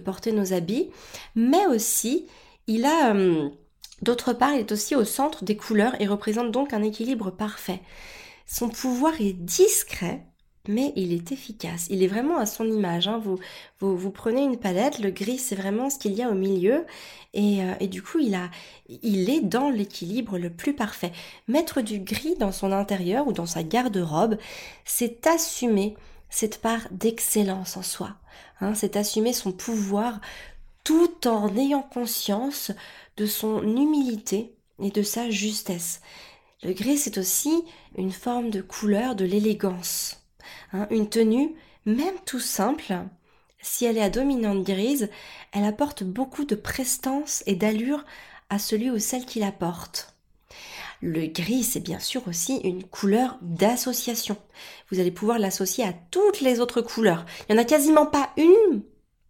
porter 0.05 0.31
nos 0.31 0.53
habits, 0.53 0.91
mais 1.35 1.65
aussi 1.65 2.27
il 2.67 2.85
a... 2.85 3.15
Euh, 3.15 3.49
D'autre 4.01 4.33
part, 4.33 4.53
il 4.53 4.59
est 4.59 4.71
aussi 4.71 4.95
au 4.95 5.05
centre 5.05 5.43
des 5.43 5.55
couleurs 5.55 5.99
et 6.01 6.07
représente 6.07 6.51
donc 6.51 6.73
un 6.73 6.83
équilibre 6.83 7.31
parfait. 7.31 7.81
Son 8.45 8.67
pouvoir 8.69 9.13
est 9.21 9.33
discret, 9.33 10.25
mais 10.67 10.93
il 10.95 11.13
est 11.13 11.31
efficace. 11.31 11.87
Il 11.89 12.03
est 12.03 12.07
vraiment 12.07 12.37
à 12.37 12.45
son 12.45 12.65
image. 12.65 13.07
Hein. 13.07 13.21
Vous, 13.79 14.11
prenez 14.11 14.43
une 14.43 14.57
palette, 14.57 14.99
le 14.99 15.11
gris 15.11 15.37
c'est 15.37 15.55
vraiment 15.55 15.89
ce 15.89 15.97
qu'il 15.97 16.13
y 16.13 16.23
a 16.23 16.29
au 16.29 16.35
milieu, 16.35 16.85
et, 17.33 17.63
euh, 17.63 17.87
du 17.87 18.01
coup 18.01 18.19
il 18.19 19.29
est 19.29 19.41
dans 19.41 19.69
l'équilibre 19.69 20.37
le 20.37 20.49
plus 20.49 20.73
parfait. 20.73 21.11
Mettre 21.47 21.81
du 21.81 21.99
gris 21.99 22.35
dans 22.39 22.51
son 22.51 22.71
intérieur 22.71 23.27
ou 23.27 23.33
dans 23.33 23.45
sa 23.45 23.63
garde-robe, 23.63 24.37
c'est 24.85 25.27
assumer 25.27 25.95
cette 26.29 26.61
part 26.61 26.87
d'excellence 26.91 27.77
en 27.77 27.83
soi. 27.83 28.15
Hein. 28.61 28.73
C'est 28.73 28.95
assumer 28.95 29.33
son 29.33 29.51
pouvoir 29.51 30.19
tout 30.83 31.27
en 31.27 31.55
ayant 31.55 31.81
conscience 31.81 32.71
de 33.17 33.25
son 33.25 33.61
humilité 33.63 34.53
et 34.81 34.91
de 34.91 35.03
sa 35.03 35.29
justesse. 35.29 36.01
Le 36.63 36.73
gris, 36.73 36.97
c'est 36.97 37.17
aussi 37.17 37.63
une 37.97 38.11
forme 38.11 38.49
de 38.49 38.61
couleur 38.61 39.15
de 39.15 39.25
l'élégance. 39.25 40.19
Hein. 40.73 40.87
une 40.89 41.09
tenue, 41.09 41.55
même 41.85 42.15
tout 42.25 42.39
simple, 42.39 42.93
si 43.61 43.85
elle 43.85 43.97
est 43.97 44.03
à 44.03 44.09
dominante 44.09 44.63
grise, 44.63 45.09
elle 45.51 45.63
apporte 45.63 46.03
beaucoup 46.03 46.45
de 46.45 46.55
prestance 46.55 47.43
et 47.45 47.55
d'allure 47.55 48.03
à 48.49 48.59
celui 48.59 48.89
ou 48.89 48.99
celle 48.99 49.25
qui 49.25 49.39
la 49.39 49.51
porte. 49.51 50.13
Le 51.01 51.27
gris, 51.27 51.63
c'est 51.63 51.79
bien 51.81 51.99
sûr 51.99 52.27
aussi 52.27 52.57
une 52.63 52.83
couleur 52.83 53.37
d'association. 53.41 54.37
Vous 54.89 54.99
allez 54.99 55.11
pouvoir 55.11 55.37
l'associer 55.37 55.83
à 55.83 55.93
toutes 56.11 56.41
les 56.41 56.59
autres 56.59 56.81
couleurs. 56.81 57.25
Il 57.41 57.53
n'y 57.53 57.59
en 57.59 57.61
a 57.61 57.65
quasiment 57.65 58.05
pas 58.05 58.29
une 58.37 58.83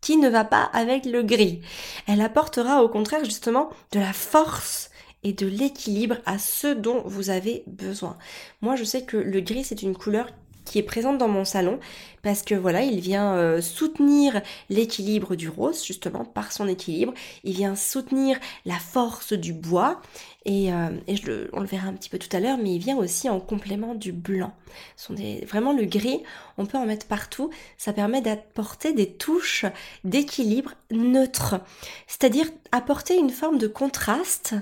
qui 0.03 0.17
ne 0.17 0.29
va 0.29 0.43
pas 0.43 0.63
avec 0.73 1.05
le 1.05 1.23
gris. 1.23 1.61
Elle 2.07 2.19
apportera 2.19 2.83
au 2.83 2.89
contraire 2.89 3.23
justement 3.23 3.69
de 3.93 3.99
la 3.99 4.11
force 4.11 4.89
et 5.23 5.31
de 5.31 5.47
l'équilibre 5.47 6.17
à 6.25 6.37
ce 6.37 6.67
dont 6.67 7.01
vous 7.05 7.29
avez 7.29 7.63
besoin. 7.67 8.17
Moi, 8.61 8.75
je 8.75 8.83
sais 8.83 9.03
que 9.03 9.15
le 9.15 9.39
gris, 9.39 9.63
c'est 9.63 9.81
une 9.81 9.95
couleur 9.95 10.27
qui 10.65 10.79
est 10.79 10.83
présente 10.83 11.17
dans 11.17 11.27
mon 11.27 11.45
salon 11.45 11.79
parce 12.23 12.41
que 12.41 12.55
voilà, 12.55 12.83
il 12.83 13.01
vient 13.01 13.35
euh, 13.35 13.61
soutenir 13.61 14.41
l'équilibre 14.69 15.35
du 15.35 15.49
rose 15.49 15.83
justement 15.85 16.23
par 16.23 16.53
son 16.53 16.69
équilibre, 16.69 17.13
il 17.43 17.53
vient 17.53 17.75
soutenir 17.75 18.39
la 18.65 18.77
force 18.77 19.33
du 19.33 19.51
bois 19.51 20.01
et, 20.45 20.73
euh, 20.73 20.89
et 21.07 21.17
je 21.17 21.49
on 21.51 21.59
le 21.59 21.65
verra 21.65 21.87
un 21.87 21.93
petit 21.93 22.09
peu 22.09 22.17
tout 22.17 22.33
à 22.35 22.39
l'heure, 22.39 22.57
mais 22.57 22.75
il 22.75 22.79
vient 22.79 22.97
aussi 22.97 23.29
en 23.29 23.41
complément 23.41 23.93
du 23.93 24.13
blanc. 24.13 24.53
sont 24.95 25.13
des, 25.13 25.43
vraiment 25.45 25.73
le 25.73 25.83
gris, 25.83 26.23
on 26.57 26.65
peut 26.65 26.77
en 26.77 26.85
mettre 26.85 27.07
partout, 27.07 27.49
ça 27.77 27.91
permet 27.91 28.21
d'apporter 28.21 28.93
des 28.93 29.11
touches 29.11 29.65
d'équilibre 30.05 30.71
neutre, 30.91 31.59
c'est-à-dire 32.07 32.45
apporter 32.71 33.17
une 33.17 33.31
forme 33.31 33.57
de 33.57 33.67
contraste, 33.67 34.55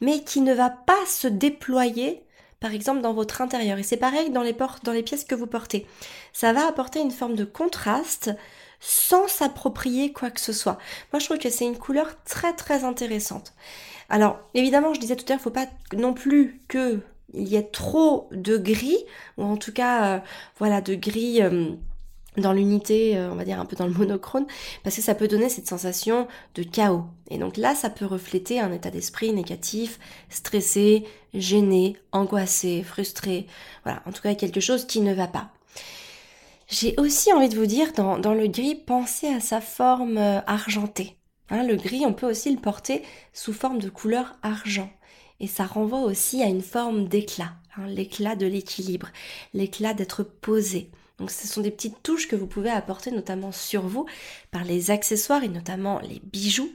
mais 0.00 0.22
qui 0.22 0.40
ne 0.40 0.54
va 0.54 0.70
pas 0.70 1.04
se 1.06 1.26
déployer 1.26 2.22
par 2.60 2.72
exemple 2.72 3.00
dans 3.00 3.12
votre 3.12 3.40
intérieur. 3.40 3.78
Et 3.78 3.82
c'est 3.82 3.96
pareil 3.96 4.30
dans 4.30 4.42
les, 4.42 4.52
portes, 4.52 4.84
dans 4.84 4.92
les 4.92 5.02
pièces 5.02 5.24
que 5.24 5.34
vous 5.34 5.46
portez. 5.46 5.86
Ça 6.32 6.52
va 6.52 6.66
apporter 6.66 7.00
une 7.00 7.10
forme 7.10 7.34
de 7.34 7.44
contraste 7.44 8.30
sans 8.80 9.28
s'approprier 9.28 10.12
quoi 10.12 10.30
que 10.30 10.40
ce 10.40 10.52
soit. 10.52 10.78
Moi, 11.12 11.20
je 11.20 11.26
trouve 11.26 11.38
que 11.38 11.50
c'est 11.50 11.64
une 11.64 11.78
couleur 11.78 12.22
très 12.24 12.52
très 12.52 12.84
intéressante. 12.84 13.52
Alors, 14.08 14.38
évidemment, 14.54 14.94
je 14.94 15.00
disais 15.00 15.16
tout 15.16 15.24
à 15.28 15.32
l'heure, 15.32 15.40
faut 15.40 15.50
pas 15.50 15.66
non 15.92 16.14
plus 16.14 16.60
que 16.68 17.00
il 17.34 17.46
y 17.46 17.56
ait 17.56 17.62
trop 17.62 18.28
de 18.32 18.56
gris, 18.56 19.04
ou 19.36 19.44
en 19.44 19.58
tout 19.58 19.72
cas, 19.72 20.16
euh, 20.16 20.20
voilà, 20.58 20.80
de 20.80 20.94
gris. 20.94 21.42
Euh, 21.42 21.72
dans 22.36 22.52
l'unité, 22.52 23.16
euh, 23.16 23.30
on 23.32 23.34
va 23.34 23.44
dire 23.44 23.60
un 23.60 23.64
peu 23.64 23.76
dans 23.76 23.86
le 23.86 23.92
monochrome, 23.92 24.46
parce 24.84 24.96
que 24.96 25.02
ça 25.02 25.14
peut 25.14 25.28
donner 25.28 25.48
cette 25.48 25.66
sensation 25.66 26.28
de 26.54 26.62
chaos. 26.62 27.04
Et 27.30 27.38
donc 27.38 27.56
là, 27.56 27.74
ça 27.74 27.90
peut 27.90 28.06
refléter 28.06 28.60
un 28.60 28.72
état 28.72 28.90
d'esprit 28.90 29.32
négatif, 29.32 29.98
stressé, 30.28 31.04
gêné, 31.34 31.96
angoissé, 32.12 32.82
frustré. 32.82 33.46
Voilà, 33.84 34.02
en 34.06 34.12
tout 34.12 34.22
cas 34.22 34.34
quelque 34.34 34.60
chose 34.60 34.86
qui 34.86 35.00
ne 35.00 35.14
va 35.14 35.26
pas. 35.26 35.50
J'ai 36.68 36.94
aussi 36.98 37.32
envie 37.32 37.48
de 37.48 37.56
vous 37.56 37.66
dire, 37.66 37.92
dans, 37.94 38.18
dans 38.18 38.34
le 38.34 38.46
gris, 38.46 38.74
pensez 38.74 39.28
à 39.28 39.40
sa 39.40 39.60
forme 39.60 40.18
euh, 40.18 40.40
argentée. 40.46 41.16
Hein, 41.50 41.62
le 41.62 41.76
gris, 41.76 42.04
on 42.04 42.12
peut 42.12 42.28
aussi 42.28 42.50
le 42.54 42.60
porter 42.60 43.02
sous 43.32 43.54
forme 43.54 43.78
de 43.78 43.88
couleur 43.88 44.36
argent. 44.42 44.90
Et 45.40 45.46
ça 45.46 45.64
renvoie 45.64 46.00
aussi 46.00 46.42
à 46.42 46.46
une 46.46 46.62
forme 46.62 47.08
d'éclat, 47.08 47.52
hein, 47.76 47.86
l'éclat 47.86 48.36
de 48.36 48.46
l'équilibre, 48.46 49.08
l'éclat 49.54 49.94
d'être 49.94 50.22
posé. 50.22 50.90
Donc 51.18 51.30
ce 51.30 51.48
sont 51.48 51.60
des 51.60 51.70
petites 51.70 52.02
touches 52.02 52.28
que 52.28 52.36
vous 52.36 52.46
pouvez 52.46 52.70
apporter 52.70 53.10
notamment 53.10 53.52
sur 53.52 53.82
vous 53.82 54.06
par 54.50 54.64
les 54.64 54.90
accessoires 54.90 55.42
et 55.42 55.48
notamment 55.48 56.00
les 56.00 56.20
bijoux 56.22 56.70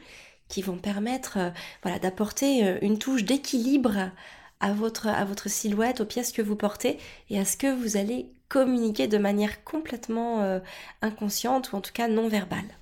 qui 0.50 0.62
vont 0.62 0.78
permettre 0.78 1.38
euh, 1.38 1.50
voilà, 1.82 2.00
d'apporter 2.00 2.66
euh, 2.66 2.78
une 2.82 3.00
touche 3.00 3.24
d'équilibre 3.24 4.12
à 4.60 4.74
votre, 4.74 5.08
à 5.08 5.26
votre 5.26 5.50
silhouette, 5.50 6.02
aux 6.02 6.06
pièces 6.06 6.32
que 6.32 6.42
vous 6.42 6.56
portez 6.56 7.00
et 7.30 7.40
à 7.40 7.46
ce 7.46 7.58
que 7.58 7.74
vous 7.74 7.98
allez 7.98 8.32
communiquer 8.50 9.08
de 9.08 9.18
manière 9.18 9.64
complètement 9.64 10.42
euh, 10.42 10.60
inconsciente 11.02 11.72
ou 11.72 11.78
en 11.78 11.82
tout 11.82 11.94
cas 11.94 12.08
non 12.08 12.28
verbale. 12.28 12.78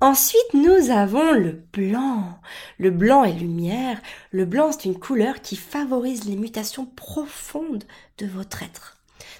Ensuite, 0.00 0.52
nous 0.52 0.90
avons 0.90 1.32
le 1.32 1.52
blanc. 1.72 2.38
Le 2.78 2.90
blanc 2.90 3.24
est 3.24 3.32
lumière. 3.32 4.00
Le 4.32 4.44
blanc, 4.44 4.72
c'est 4.72 4.84
une 4.84 4.98
couleur 4.98 5.40
qui 5.40 5.56
favorise 5.56 6.24
les 6.24 6.36
mutations 6.36 6.84
profondes 6.84 7.84
de 8.18 8.26
votre 8.26 8.62
être. 8.62 8.93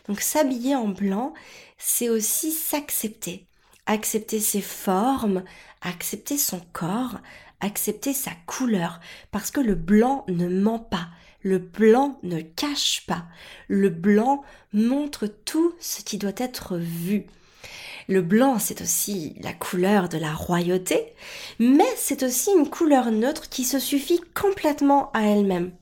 Donc 0.08 0.20
s'habiller 0.20 0.76
en 0.76 0.88
blanc, 0.88 1.32
c'est 1.78 2.08
aussi 2.08 2.52
s'accepter. 2.52 3.46
Accepter 3.86 4.40
ses 4.40 4.60
formes, 4.60 5.44
accepter 5.82 6.38
son 6.38 6.60
corps, 6.72 7.18
accepter 7.60 8.12
sa 8.12 8.30
couleur. 8.46 9.00
Parce 9.30 9.50
que 9.50 9.60
le 9.60 9.74
blanc 9.74 10.24
ne 10.28 10.48
ment 10.48 10.78
pas. 10.78 11.08
Le 11.42 11.58
blanc 11.58 12.18
ne 12.22 12.40
cache 12.40 13.04
pas. 13.06 13.24
Le 13.68 13.90
blanc 13.90 14.42
montre 14.72 15.26
tout 15.26 15.74
ce 15.78 16.02
qui 16.02 16.16
doit 16.16 16.32
être 16.36 16.78
vu. 16.78 17.26
Le 18.08 18.20
blanc, 18.20 18.58
c'est 18.58 18.82
aussi 18.82 19.34
la 19.40 19.52
couleur 19.54 20.08
de 20.08 20.18
la 20.18 20.32
royauté, 20.32 21.14
mais 21.58 21.88
c'est 21.96 22.22
aussi 22.22 22.50
une 22.50 22.68
couleur 22.68 23.10
neutre 23.10 23.48
qui 23.48 23.64
se 23.64 23.78
suffit 23.78 24.20
complètement 24.34 25.10
à 25.12 25.22
elle-même. 25.22 25.72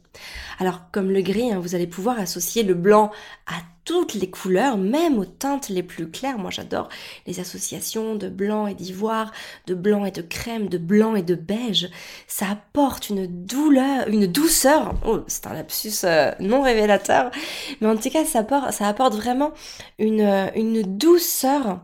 Alors, 0.58 0.80
comme 0.92 1.10
le 1.10 1.22
gris, 1.22 1.52
hein, 1.52 1.58
vous 1.58 1.74
allez 1.74 1.86
pouvoir 1.86 2.18
associer 2.18 2.62
le 2.62 2.74
blanc 2.74 3.10
à 3.46 3.56
toutes 3.84 4.14
les 4.14 4.30
couleurs, 4.30 4.76
même 4.76 5.18
aux 5.18 5.24
teintes 5.24 5.68
les 5.68 5.82
plus 5.82 6.08
claires. 6.08 6.38
Moi, 6.38 6.50
j'adore 6.50 6.88
les 7.26 7.40
associations 7.40 8.14
de 8.14 8.28
blanc 8.28 8.66
et 8.66 8.74
d'ivoire, 8.74 9.32
de 9.66 9.74
blanc 9.74 10.04
et 10.04 10.10
de 10.10 10.22
crème, 10.22 10.68
de 10.68 10.78
blanc 10.78 11.16
et 11.16 11.22
de 11.22 11.34
beige. 11.34 11.90
Ça 12.28 12.46
apporte 12.50 13.10
une 13.10 13.26
douleur, 13.26 14.06
une 14.08 14.26
douceur. 14.26 14.94
Oh, 15.04 15.20
c'est 15.26 15.46
un 15.46 15.54
lapsus 15.54 16.04
euh, 16.04 16.30
non 16.38 16.62
révélateur, 16.62 17.30
mais 17.80 17.88
en 17.88 17.96
tout 17.96 18.10
cas, 18.10 18.24
ça 18.24 18.40
apporte, 18.40 19.14
vraiment 19.14 19.52
euh, 20.00 20.50
une 20.54 20.82
douceur, 20.82 21.80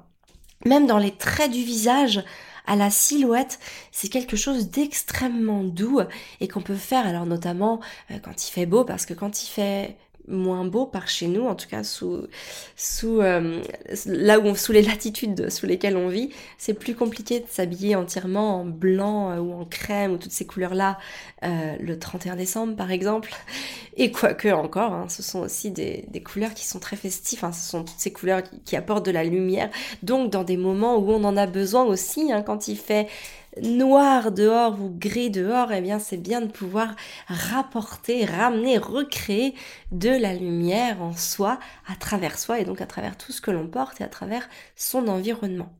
même 0.65 0.87
dans 0.87 0.99
les 0.99 1.13
traits 1.13 1.51
du 1.51 1.63
visage 1.63 2.23
à 2.69 2.77
la 2.77 2.91
silhouette, 2.91 3.59
c'est 3.91 4.09
quelque 4.09 4.37
chose 4.37 4.71
d'extrêmement 4.71 5.65
doux 5.65 6.01
et 6.41 6.49
qu'on 6.49 6.61
peut 6.61 6.77
faire 6.77 7.07
alors 7.07 7.27
notamment 7.27 7.81
euh, 8.11 8.19
quand 8.23 8.47
il 8.47 8.53
fait 8.53 8.67
beau 8.67 8.85
parce 8.85 9.07
que 9.07 9.15
quand 9.15 9.43
il 9.43 9.47
fait 9.47 9.97
moins 10.29 10.65
beau 10.65 10.87
par 10.87 11.09
chez 11.09 11.27
nous, 11.27 11.47
en 11.47 11.55
tout 11.55 11.69
cas 11.69 11.83
sous, 11.83 12.27
sous 12.77 13.21
euh, 13.21 13.63
là 14.07 14.39
où 14.39 14.55
sous 14.55 14.73
les 14.73 14.83
latitudes 14.83 15.51
sous 15.51 15.67
lesquelles 15.67 15.97
on 15.97 16.09
vit, 16.09 16.31
c'est 16.59 16.75
plus 16.75 16.95
compliqué 16.95 17.41
de 17.41 17.47
s'habiller 17.49 17.97
entièrement 17.97 18.61
en 18.61 18.65
blanc 18.65 19.31
euh, 19.31 19.39
ou 19.39 19.53
en 19.53 19.65
crème 19.65 20.13
ou 20.13 20.19
toutes 20.19 20.33
ces 20.33 20.47
couleurs-là 20.47 20.99
euh, 21.45 21.77
le 21.81 21.99
31 21.99 22.37
décembre 22.37 22.77
par 22.77 22.91
exemple. 22.91 23.35
Et 23.97 24.13
quoique 24.13 24.49
encore, 24.49 24.93
hein, 24.93 25.07
ce 25.09 25.23
sont 25.23 25.41
aussi 25.41 25.71
des, 25.71 26.05
des, 26.09 26.23
couleurs 26.23 26.55
qui 26.55 26.67
sont 26.67 26.79
très 26.79 26.97
festives, 26.97 27.45
hein, 27.45 27.53
ce 27.53 27.69
sont 27.69 27.83
toutes 27.83 27.99
ces 27.99 28.13
couleurs 28.13 28.43
qui, 28.65 28.77
apportent 28.77 29.07
de 29.07 29.11
la 29.11 29.25
lumière, 29.25 29.71
donc 30.03 30.31
dans 30.31 30.45
des 30.45 30.57
moments 30.57 30.99
où 30.99 31.11
on 31.11 31.25
en 31.25 31.37
a 31.37 31.47
besoin 31.47 31.85
aussi, 31.85 32.31
hein, 32.33 32.43
quand 32.43 32.69
il 32.69 32.77
fait 32.77 33.09
noir 33.63 34.33
dehors 34.33 34.81
ou 34.81 34.91
gris 34.91 35.31
dehors, 35.31 35.73
eh 35.73 35.81
bien 35.81 35.99
c'est 35.99 36.17
bien 36.17 36.41
de 36.41 36.51
pouvoir 36.51 36.95
rapporter, 37.27 38.25
ramener, 38.25 38.79
recréer 38.79 39.55
de 39.93 40.11
la 40.11 40.35
lumière 40.35 41.03
en 41.03 41.13
soi, 41.13 41.59
à 41.87 41.97
travers 41.97 42.39
soi 42.39 42.61
et 42.61 42.65
donc 42.65 42.81
à 42.81 42.87
travers 42.87 43.17
tout 43.17 43.33
ce 43.33 43.41
que 43.41 43.51
l'on 43.51 43.67
porte 43.67 44.01
et 44.01 44.05
à 44.05 44.09
travers 44.09 44.49
son 44.77 45.09
environnement. 45.09 45.73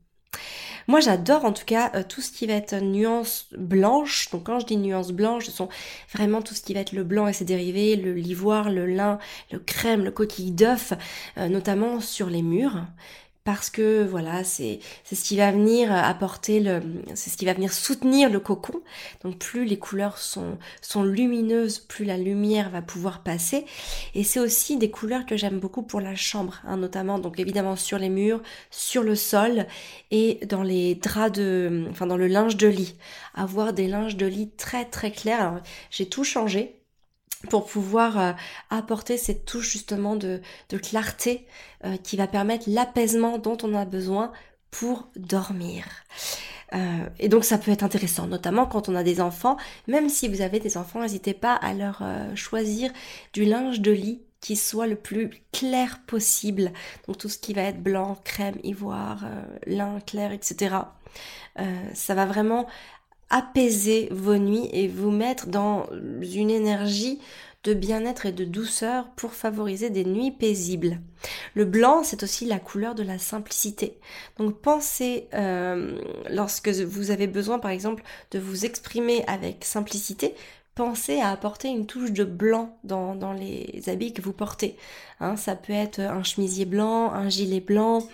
Moi 0.87 1.01
j'adore 1.01 1.45
en 1.45 1.53
tout 1.53 1.65
cas 1.65 1.91
euh, 1.93 2.03
tout 2.07 2.21
ce 2.21 2.31
qui 2.31 2.47
va 2.47 2.53
être 2.53 2.75
nuance 2.81 3.47
blanche. 3.55 4.29
Donc 4.31 4.45
quand 4.45 4.59
je 4.59 4.65
dis 4.65 4.77
nuance 4.77 5.11
blanche, 5.11 5.45
ce 5.45 5.51
sont 5.51 5.69
vraiment 6.13 6.41
tout 6.41 6.55
ce 6.55 6.61
qui 6.61 6.73
va 6.73 6.79
être 6.79 6.93
le 6.93 7.03
blanc 7.03 7.27
et 7.27 7.33
ses 7.33 7.45
dérivés, 7.45 7.95
le 7.95 8.13
l'ivoire, 8.13 8.71
le 8.71 8.87
lin, 8.87 9.19
le 9.51 9.59
crème, 9.59 10.03
le 10.03 10.11
coquille 10.11 10.51
d'œuf, 10.51 10.93
euh, 11.37 11.47
notamment 11.47 11.99
sur 11.99 12.29
les 12.29 12.41
murs 12.41 12.85
parce 13.51 13.71
que 13.71 14.05
voilà, 14.05 14.43
c'est 14.43 14.79
ce 15.11 15.23
qui 15.23 15.35
va 15.35 15.51
venir 15.51 15.91
apporter 15.91 16.59
le 16.59 16.83
c'est 17.15 17.31
ce 17.31 17.35
qui 17.35 17.45
va 17.45 17.53
venir 17.55 17.73
soutenir 17.73 18.29
le 18.29 18.39
cocon. 18.39 18.79
Donc 19.23 19.39
plus 19.39 19.65
les 19.65 19.79
couleurs 19.79 20.19
sont 20.19 20.59
sont 20.83 21.01
lumineuses, 21.01 21.79
plus 21.79 22.05
la 22.05 22.15
lumière 22.15 22.69
va 22.69 22.83
pouvoir 22.83 23.23
passer 23.23 23.65
et 24.13 24.23
c'est 24.23 24.39
aussi 24.39 24.77
des 24.77 24.91
couleurs 24.91 25.25
que 25.25 25.35
j'aime 25.35 25.59
beaucoup 25.59 25.81
pour 25.81 25.99
la 25.99 26.15
chambre, 26.15 26.61
hein, 26.63 26.77
notamment 26.77 27.17
donc 27.17 27.39
évidemment 27.39 27.75
sur 27.75 27.97
les 27.97 28.09
murs, 28.09 28.43
sur 28.69 29.01
le 29.01 29.15
sol 29.15 29.65
et 30.11 30.45
dans 30.45 30.61
les 30.61 30.93
draps 30.93 31.31
de 31.31 31.87
enfin 31.89 32.05
dans 32.05 32.17
le 32.17 32.27
linge 32.27 32.55
de 32.55 32.67
lit. 32.67 32.97
Avoir 33.33 33.73
des 33.73 33.87
linges 33.87 34.15
de 34.15 34.27
lit 34.27 34.51
très 34.57 34.85
très 34.85 35.09
clairs. 35.09 35.63
J'ai 35.89 36.07
tout 36.07 36.23
changé 36.23 36.78
pour 37.47 37.65
pouvoir 37.65 38.19
euh, 38.19 38.31
apporter 38.69 39.17
cette 39.17 39.45
touche 39.45 39.71
justement 39.71 40.15
de, 40.15 40.41
clarté 40.81 41.45
euh, 41.85 41.95
qui 41.97 42.17
va 42.17 42.27
permettre 42.27 42.65
l'apaisement 42.67 43.37
dont 43.37 43.57
on 43.63 43.73
a 43.75 43.85
besoin 43.85 44.31
pour 44.71 45.09
dormir. 45.15 45.85
Euh, 46.73 46.77
et 47.17 47.29
donc 47.29 47.45
ça 47.45 47.57
peut 47.57 47.71
être 47.71 47.83
intéressant, 47.83 48.27
notamment 48.27 48.67
quand 48.67 48.89
on 48.89 48.95
a 48.95 49.03
des 49.03 49.21
enfants. 49.21 49.57
Même 49.87 50.09
si 50.09 50.27
vous 50.27 50.41
avez 50.41 50.59
des 50.59 50.77
enfants, 50.77 51.01
n'hésitez 51.01 51.33
pas 51.33 51.53
à 51.53 51.73
leur 51.73 52.03
choisir 52.35 52.91
du 53.33 53.45
linge 53.45 53.79
de 53.79 53.91
lit 53.91 54.21
qui 54.41 54.55
soit 54.55 54.87
le 54.87 54.95
plus 54.95 55.31
clair 55.51 55.99
possible. 56.07 56.71
Donc 57.07 57.17
tout 57.17 57.29
ce 57.29 57.37
qui 57.37 57.53
va 57.53 57.63
être 57.63 57.81
blanc, 57.81 58.17
crème, 58.23 58.57
ivoire, 58.63 59.25
lin 59.65 59.99
clair, 60.01 60.31
etc. 60.31 60.75
ça 61.93 62.15
va 62.15 62.25
vraiment 62.25 62.67
apaiser 63.29 64.09
vos 64.11 64.37
nuits 64.37 64.69
et 64.71 64.87
vous 64.87 65.11
mettre 65.11 65.47
dans 65.47 65.87
une 66.21 66.49
énergie 66.49 67.19
de 67.63 67.73
bien-être 67.73 68.25
et 68.25 68.31
de 68.31 68.45
douceur 68.45 69.09
pour 69.15 69.33
favoriser 69.33 69.89
des 69.89 70.05
nuits 70.05 70.31
paisibles. 70.31 70.99
Le 71.55 71.65
blanc, 71.65 72.03
c'est 72.03 72.23
aussi 72.23 72.45
la 72.45 72.59
couleur 72.59 72.95
de 72.95 73.03
la 73.03 73.19
simplicité. 73.19 73.97
Donc 74.37 74.61
pensez, 74.61 75.27
euh, 75.33 75.99
lorsque 76.29 76.69
vous 76.69 77.11
avez 77.11 77.27
besoin 77.27 77.59
par 77.59 77.71
exemple 77.71 78.03
de 78.31 78.39
vous 78.39 78.65
exprimer 78.65 79.25
avec 79.27 79.65
simplicité, 79.65 80.35
pensez 80.75 81.19
à 81.19 81.29
apporter 81.29 81.67
une 81.67 81.85
touche 81.85 82.13
de 82.13 82.23
blanc 82.23 82.77
dans, 82.85 83.33
les 83.33 83.83
habits 83.87 84.13
que 84.13 84.21
vous 84.21 84.31
portez. 84.31 84.77
Hein, 85.19 85.35
ça 85.35 85.55
peut 85.55 85.73
être 85.73 85.99
un 85.99 86.23
chemisier 86.23 86.63
blanc, 86.63 87.11
un 87.11 87.27
gilet 87.27 87.59
blanc, 87.59 88.07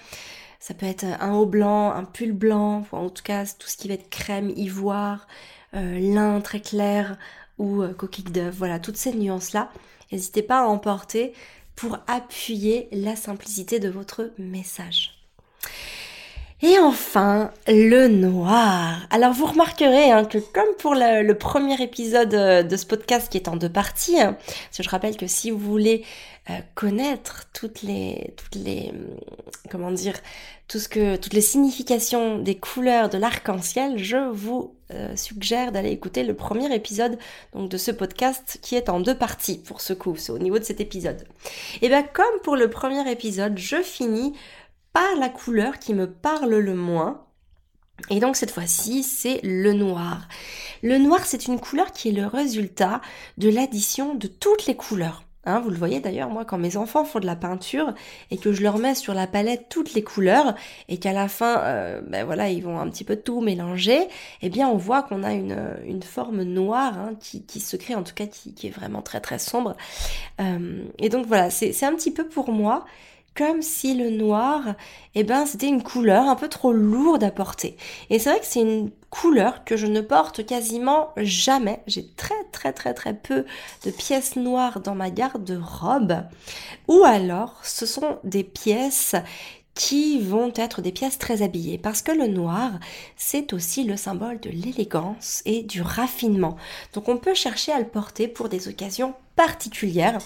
ça 0.66 0.74
peut 0.74 0.88
être 0.88 1.06
un 1.20 1.36
haut 1.36 1.46
blanc, 1.46 1.92
un 1.92 2.06
pull 2.06 2.32
blanc, 2.32 2.88
en 2.92 3.12
tout 3.12 3.22
cas 3.22 3.46
tout 3.46 3.68
ce 3.68 3.78
qui 3.78 3.88
va 3.88 3.94
être 3.94 4.10
crème, 4.10 4.52
ivoire, 4.56 5.28
euh, 5.76 6.00
lin 6.00 6.42
très 6.42 6.60
clair 6.60 7.18
ou 7.60 7.84
euh, 7.84 7.94
coquille 7.94 8.24
d'œuf. 8.24 8.56
Voilà, 8.58 8.80
toutes 8.80 8.98
ces 8.98 9.14
nuances-là. 9.14 9.70
N'hésitez 10.12 10.42
pas 10.42 10.62
à 10.62 10.64
emporter 10.64 11.34
pour 11.76 12.00
appuyer 12.08 12.88
la 12.92 13.16
simplicité 13.16 13.78
de 13.80 13.90
votre 13.90 14.32
message. 14.40 15.16
Et 16.64 16.80
enfin, 16.80 17.52
le 17.68 18.08
noir. 18.08 19.06
Alors 19.12 19.34
vous 19.34 19.46
remarquerez 19.46 20.10
hein, 20.10 20.26
que 20.26 20.40
comme 20.40 20.74
pour 20.80 20.96
le, 20.96 21.32
premier 21.34 21.80
épisode 21.80 22.34
euh, 22.34 22.64
de 22.64 22.76
ce 22.76 22.88
podcast 22.88 23.32
qui 23.32 23.38
est 23.38 23.50
en 23.50 23.56
deux 23.56 23.70
parties, 23.70 24.20
hein, 24.20 24.36
parce 24.36 24.82
je 24.82 24.90
rappelle 24.90 25.16
que 25.16 25.28
si 25.28 25.52
vous 25.52 25.60
voulez 25.60 26.04
euh, 26.50 26.60
connaître 26.76 27.50
toutes 27.54 27.82
les, 27.82 28.34
toutes 28.38 28.56
les, 28.56 28.90
hum, 28.90 29.18
comment 29.72 29.92
dire, 29.92 30.14
tout 30.68 30.78
ce 30.78 30.88
que, 30.88 31.16
toutes 31.16 31.34
les 31.34 31.42
significations 31.42 32.38
des 32.38 32.56
couleurs 32.56 33.10
de 33.10 33.18
l'arc-en-ciel, 33.18 33.98
je 33.98 34.30
vous 34.32 34.76
euh, 34.92 35.16
suggère 35.16 35.72
d'aller 35.72 35.90
écouter 35.90 36.24
le 36.24 36.36
premier 36.36 36.74
épisode 36.74 37.18
donc 37.54 37.70
de 37.70 37.78
ce 37.78 37.90
podcast 37.90 38.60
qui 38.62 38.76
est 38.76 38.90
en 38.90 39.00
deux 39.00 39.18
parties 39.18 39.58
pour 39.58 39.82
ce 39.82 39.94
coup, 39.94 40.16
c'est 40.18 40.32
au 40.32 40.38
niveau 40.38 40.60
de 40.60 40.64
cet 40.64 40.80
épisode. 40.80 41.26
Et 41.82 41.88
bien 41.88 42.04
comme 42.04 42.40
pour 42.44 42.56
le 42.56 42.70
premier 42.70 43.10
épisode, 43.12 43.58
je 43.58 43.82
finis 43.82 44.34
par 44.94 45.16
la 45.20 45.30
couleur 45.30 45.80
qui 45.80 45.94
me 45.96 46.10
parle 46.10 46.56
le 46.56 46.76
moins. 46.76 47.26
Et 48.10 48.20
donc 48.20 48.36
cette 48.36 48.52
fois-ci, 48.52 49.02
c'est 49.02 49.40
le 49.44 49.74
noir. 49.74 50.28
Le 50.84 51.00
noir, 51.00 51.26
c'est 51.26 51.48
une 51.48 51.60
couleur 51.60 51.92
qui 51.92 52.10
est 52.10 52.12
le 52.12 52.28
résultat 52.28 53.02
de 53.38 53.50
l'addition 53.50 54.14
de 54.14 54.28
toutes 54.28 54.68
les 54.68 54.76
couleurs. 54.76 55.25
Hein, 55.46 55.60
vous 55.60 55.70
le 55.70 55.78
voyez 55.78 56.00
d'ailleurs, 56.00 56.30
moi, 56.30 56.46
quand 56.46 56.58
mes 56.58 56.78
enfants 56.78 57.06
font 57.06 57.20
de 57.20 57.26
la 57.26 57.36
peinture 57.36 57.94
et 58.32 58.38
que 58.38 58.52
je 58.52 58.64
leur 58.64 58.78
mets 58.78 58.96
sur 58.96 59.14
la 59.14 59.28
palette 59.28 59.68
toutes 59.70 59.94
les 59.94 60.04
couleurs 60.04 60.56
et 60.90 60.98
qu'à 60.98 61.14
la 61.14 61.28
fin, 61.28 61.60
euh, 61.60 62.02
ben 62.08 62.26
voilà, 62.26 62.50
ils 62.50 62.64
vont 62.64 62.80
un 62.80 62.90
petit 62.90 63.04
peu 63.04 63.16
tout 63.16 63.42
mélanger, 63.42 64.08
eh 64.42 64.50
bien, 64.50 64.68
on 64.68 64.78
voit 64.78 65.04
qu'on 65.04 65.24
a 65.24 65.34
une, 65.34 65.58
une 65.86 66.04
forme 66.04 66.44
noire 66.44 66.98
hein, 66.98 67.12
qui, 67.20 67.44
qui, 67.44 67.60
se 67.60 67.76
crée, 67.78 67.96
en 67.96 68.04
tout 68.04 68.14
cas, 68.16 68.26
qui, 68.26 68.54
qui 68.54 68.68
est 68.68 68.72
vraiment 68.72 69.02
très 69.02 69.22
très 69.22 69.40
sombre. 69.40 69.76
Euh, 70.42 70.84
et 71.00 71.10
donc 71.10 71.26
voilà, 71.28 71.50
c'est 71.50 71.84
un 71.84 71.96
petit 71.96 72.12
peu 72.12 72.28
pour 72.28 72.52
moi 72.52 72.86
comme 73.36 73.62
si 73.62 73.94
le 73.96 74.10
noir, 74.10 74.76
eh 75.14 75.24
ben, 75.24 75.46
c'était 75.46 75.68
une 75.68 75.84
couleur 75.84 76.28
un 76.30 76.36
peu 76.36 76.48
trop 76.48 76.72
lourde 76.72 77.24
à 77.24 77.32
porter. 77.32 77.76
Et 78.10 78.18
c'est 78.18 78.30
vrai 78.30 78.40
que 78.40 78.46
c'est 78.46 78.62
une 78.62 78.92
couleur 79.10 79.64
que 79.66 79.78
je 79.78 79.88
ne 79.88 80.02
porte 80.02 80.46
quasiment 80.46 81.10
jamais. 81.18 81.82
J'ai 81.88 82.08
très 82.16 82.44
très 82.52 82.74
très 82.74 82.94
très 82.94 83.14
peu 83.14 83.46
de 83.86 83.92
pièces 83.92 84.36
noires 84.36 84.80
dans 84.80 84.96
ma 84.96 85.10
garde-robe. 85.10 86.24
Ou 86.88 87.04
alors, 87.04 87.60
ce 87.64 87.86
sont 87.86 88.20
des 88.24 88.44
pièces 88.44 89.16
qui 89.76 90.20
vont 90.20 90.54
être 90.56 90.82
des 90.82 90.94
pièces 90.94 91.20
très 91.20 91.42
habillées 91.42 91.78
parce 91.78 92.02
que 92.02 92.14
le 92.14 92.28
noir 92.28 92.72
c'est 93.18 93.54
aussi 93.54 93.84
le 93.84 93.98
symbole 93.98 94.40
de 94.40 94.50
l'élégance 94.50 95.42
et 95.46 95.64
du 95.64 95.82
raffinement. 95.82 96.56
Donc 96.94 97.10
on 97.10 97.18
peut 97.18 97.34
chercher 97.34 97.74
à 97.74 97.80
le 97.80 97.86
porter 97.86 98.28
pour 98.28 98.50
des 98.50 98.70
occasions 98.70 99.14
particulières. 99.36 100.18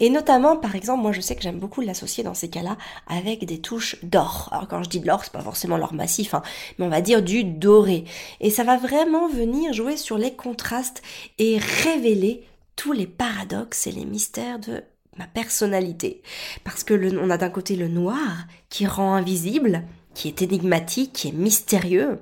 Et 0.00 0.08
notamment 0.08 0.56
par 0.56 0.74
exemple 0.74 1.02
moi 1.02 1.12
je 1.12 1.20
sais 1.20 1.36
que 1.36 1.42
j'aime 1.42 1.58
beaucoup 1.58 1.82
l'associer 1.82 2.24
dans 2.24 2.34
ces 2.34 2.48
cas-là 2.48 2.78
avec 3.06 3.44
des 3.44 3.60
touches 3.60 3.96
d'or. 4.02 4.48
Alors 4.50 4.66
quand 4.66 4.82
je 4.82 4.88
dis 4.88 5.00
de 5.00 5.06
l'or 5.06 5.22
c'est 5.22 5.32
pas 5.32 5.42
forcément 5.42 5.76
l'or 5.76 5.92
massif 5.92 6.32
hein, 6.32 6.42
mais 6.78 6.86
on 6.86 6.90
va 6.90 7.02
dire 7.02 7.22
du 7.22 7.44
doré. 7.44 8.04
Et 8.40 8.50
ça 8.50 8.64
va 8.64 8.78
vraiment 8.78 9.28
venir 9.28 9.74
jouer 9.74 9.98
sur 9.98 10.16
les 10.16 10.32
contrastes 10.32 11.02
et 11.38 11.58
révéler 11.84 12.44
tous 12.76 12.92
les 12.92 13.06
paradoxes 13.06 13.86
et 13.86 13.92
les 13.92 14.06
mystères 14.06 14.58
de 14.58 14.82
ma 15.18 15.26
personnalité. 15.26 16.22
Parce 16.64 16.84
que 16.84 16.94
le, 16.94 17.18
on 17.20 17.30
a 17.30 17.38
d'un 17.38 17.50
côté 17.50 17.76
le 17.76 17.88
noir 17.88 18.46
qui 18.68 18.86
rend 18.86 19.14
invisible, 19.14 19.82
qui 20.14 20.28
est 20.28 20.42
énigmatique, 20.42 21.12
qui 21.12 21.28
est 21.28 21.32
mystérieux. 21.32 22.18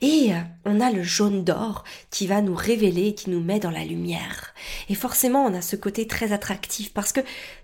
Et 0.00 0.32
euh, 0.32 0.38
on 0.64 0.80
a 0.80 0.90
le 0.90 1.02
jaune 1.02 1.44
d'or 1.44 1.84
qui 2.10 2.26
va 2.26 2.42
nous 2.42 2.56
révéler, 2.56 3.14
qui 3.14 3.30
nous 3.30 3.40
met 3.40 3.60
dans 3.60 3.70
la 3.70 3.84
lumière. 3.84 4.52
Et 4.88 4.94
forcément, 4.94 5.44
on 5.44 5.54
a 5.54 5.62
ce 5.62 5.76
côté 5.76 6.06
très 6.06 6.32
attractif 6.32 6.92
parce 6.92 7.12
que 7.12 7.20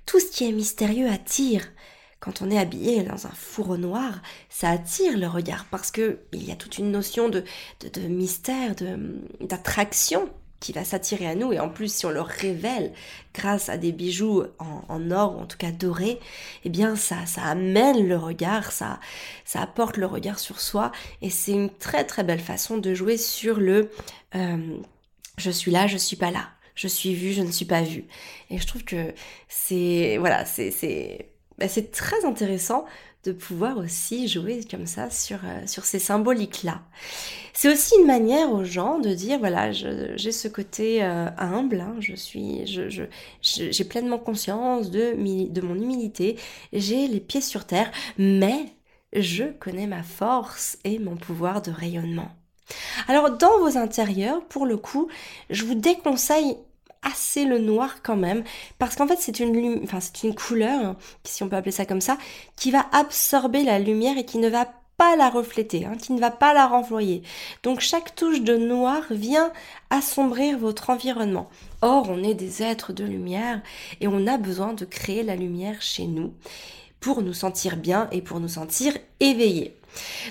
tout 0.06 0.20
ce 0.20 0.30
qui 0.30 0.48
est 0.48 0.52
mystérieux 0.52 1.08
attire. 1.08 1.68
Quand 2.20 2.42
on 2.42 2.50
est 2.50 2.58
habillé 2.58 3.04
dans 3.04 3.28
un 3.28 3.32
fourreau 3.32 3.76
noir, 3.76 4.22
ça 4.48 4.70
attire 4.70 5.16
le 5.16 5.28
regard 5.28 5.66
parce 5.70 5.92
que 5.92 6.20
il 6.32 6.44
y 6.44 6.50
a 6.50 6.56
toute 6.56 6.78
une 6.78 6.90
notion 6.90 7.28
de, 7.28 7.44
de, 7.80 8.00
de 8.00 8.08
mystère, 8.08 8.74
d'attraction 9.40 10.28
qui 10.60 10.72
va 10.72 10.84
s'attirer 10.84 11.26
à 11.26 11.34
nous. 11.34 11.52
Et 11.52 11.60
en 11.60 11.68
plus 11.68 11.92
si 11.92 12.06
on 12.06 12.10
le 12.10 12.20
révèle 12.20 12.92
grâce 13.34 13.68
à 13.68 13.76
des 13.76 13.92
bijoux 13.92 14.44
en, 14.58 15.10
or 15.10 15.36
ou 15.36 15.40
en 15.40 15.46
tout 15.46 15.58
cas 15.58 15.70
dorés, 15.70 16.18
eh 16.64 16.68
bien 16.68 16.96
ça 16.96 17.26
ça 17.26 17.42
amène 17.42 18.06
le 18.06 18.16
regard, 18.16 18.72
ça 18.72 19.00
ça 19.44 19.60
apporte 19.62 19.96
le 19.96 20.06
regard 20.06 20.38
sur 20.38 20.60
soi. 20.60 20.92
Et 21.22 21.30
c'est 21.30 21.52
une 21.52 21.70
très 21.70 22.04
très 22.04 22.24
belle 22.24 22.40
façon 22.40 22.78
de 22.78 22.94
jouer 22.94 23.16
sur 23.16 23.58
le 23.58 23.90
euh, 24.34 24.78
je 25.36 25.50
suis 25.50 25.70
là, 25.70 25.86
je 25.86 25.96
suis 25.96 26.16
pas 26.16 26.30
là, 26.30 26.48
je 26.74 26.88
suis 26.88 27.14
vu, 27.14 27.32
je 27.32 27.42
ne 27.42 27.52
suis 27.52 27.64
pas 27.64 27.82
vu 27.82 28.04
et 28.50 28.58
je 28.58 28.66
trouve 28.66 28.84
que 28.84 29.14
c'est 29.48 30.16
voilà 30.18 30.44
c'est 30.44 30.70
c'est 30.70 31.30
bah, 31.58 31.68
c'est 31.68 31.90
très 31.90 32.24
intéressant 32.24 32.84
pouvoir 33.32 33.78
aussi 33.78 34.28
jouer 34.28 34.60
comme 34.70 34.86
ça 34.86 35.10
sur, 35.10 35.38
euh, 35.44 35.66
sur 35.66 35.84
ces 35.84 35.98
symboliques-là. 35.98 36.82
C'est 37.52 37.72
aussi 37.72 37.94
une 37.98 38.06
manière 38.06 38.52
aux 38.52 38.64
gens 38.64 38.98
de 38.98 39.12
dire, 39.14 39.38
voilà, 39.38 39.72
j'ai 39.72 40.32
ce 40.32 40.48
côté 40.48 41.02
euh, 41.02 41.28
humble, 41.38 41.80
hein, 41.80 41.96
je 41.98 42.14
suis, 42.14 42.66
j'ai 42.66 42.88
je, 43.42 43.82
pleinement 43.82 44.18
conscience 44.18 44.90
de, 44.90 45.14
de 45.50 45.60
mon 45.60 45.74
humilité, 45.74 46.36
j'ai 46.72 47.08
les 47.08 47.20
pieds 47.20 47.40
sur 47.40 47.64
terre, 47.64 47.90
mais 48.16 48.66
je 49.12 49.44
connais 49.44 49.86
ma 49.86 50.02
force 50.02 50.78
et 50.84 50.98
mon 50.98 51.16
pouvoir 51.16 51.62
de 51.62 51.70
rayonnement. 51.70 52.30
Alors 53.08 53.36
dans 53.36 53.58
vos 53.58 53.76
intérieurs, 53.78 54.44
pour 54.44 54.66
le 54.66 54.76
coup, 54.76 55.08
je 55.50 55.64
vous 55.64 55.74
déconseille 55.74 56.56
assez 57.02 57.44
le 57.44 57.58
noir 57.58 58.02
quand 58.02 58.16
même, 58.16 58.44
parce 58.78 58.96
qu'en 58.96 59.06
fait 59.06 59.18
c'est 59.18 59.40
une, 59.40 59.80
enfin, 59.84 60.00
c'est 60.00 60.26
une 60.26 60.34
couleur, 60.34 60.96
si 61.24 61.42
on 61.42 61.48
peut 61.48 61.56
appeler 61.56 61.72
ça 61.72 61.86
comme 61.86 62.00
ça, 62.00 62.18
qui 62.56 62.70
va 62.70 62.86
absorber 62.92 63.62
la 63.64 63.78
lumière 63.78 64.18
et 64.18 64.24
qui 64.24 64.38
ne 64.38 64.48
va 64.48 64.66
pas 64.98 65.14
la 65.14 65.30
refléter, 65.30 65.84
hein, 65.84 65.96
qui 65.96 66.12
ne 66.12 66.20
va 66.20 66.32
pas 66.32 66.52
la 66.52 66.66
renvoyer. 66.66 67.22
Donc 67.62 67.80
chaque 67.80 68.16
touche 68.16 68.42
de 68.42 68.56
noir 68.56 69.02
vient 69.10 69.52
assombrir 69.90 70.58
votre 70.58 70.90
environnement. 70.90 71.48
Or, 71.82 72.10
on 72.10 72.24
est 72.24 72.34
des 72.34 72.62
êtres 72.64 72.92
de 72.92 73.04
lumière 73.04 73.62
et 74.00 74.08
on 74.08 74.26
a 74.26 74.36
besoin 74.36 74.74
de 74.74 74.84
créer 74.84 75.22
la 75.22 75.36
lumière 75.36 75.80
chez 75.80 76.06
nous 76.06 76.34
pour 76.98 77.22
nous 77.22 77.32
sentir 77.32 77.76
bien 77.76 78.08
et 78.10 78.22
pour 78.22 78.40
nous 78.40 78.48
sentir 78.48 78.92
éveillés. 79.20 79.76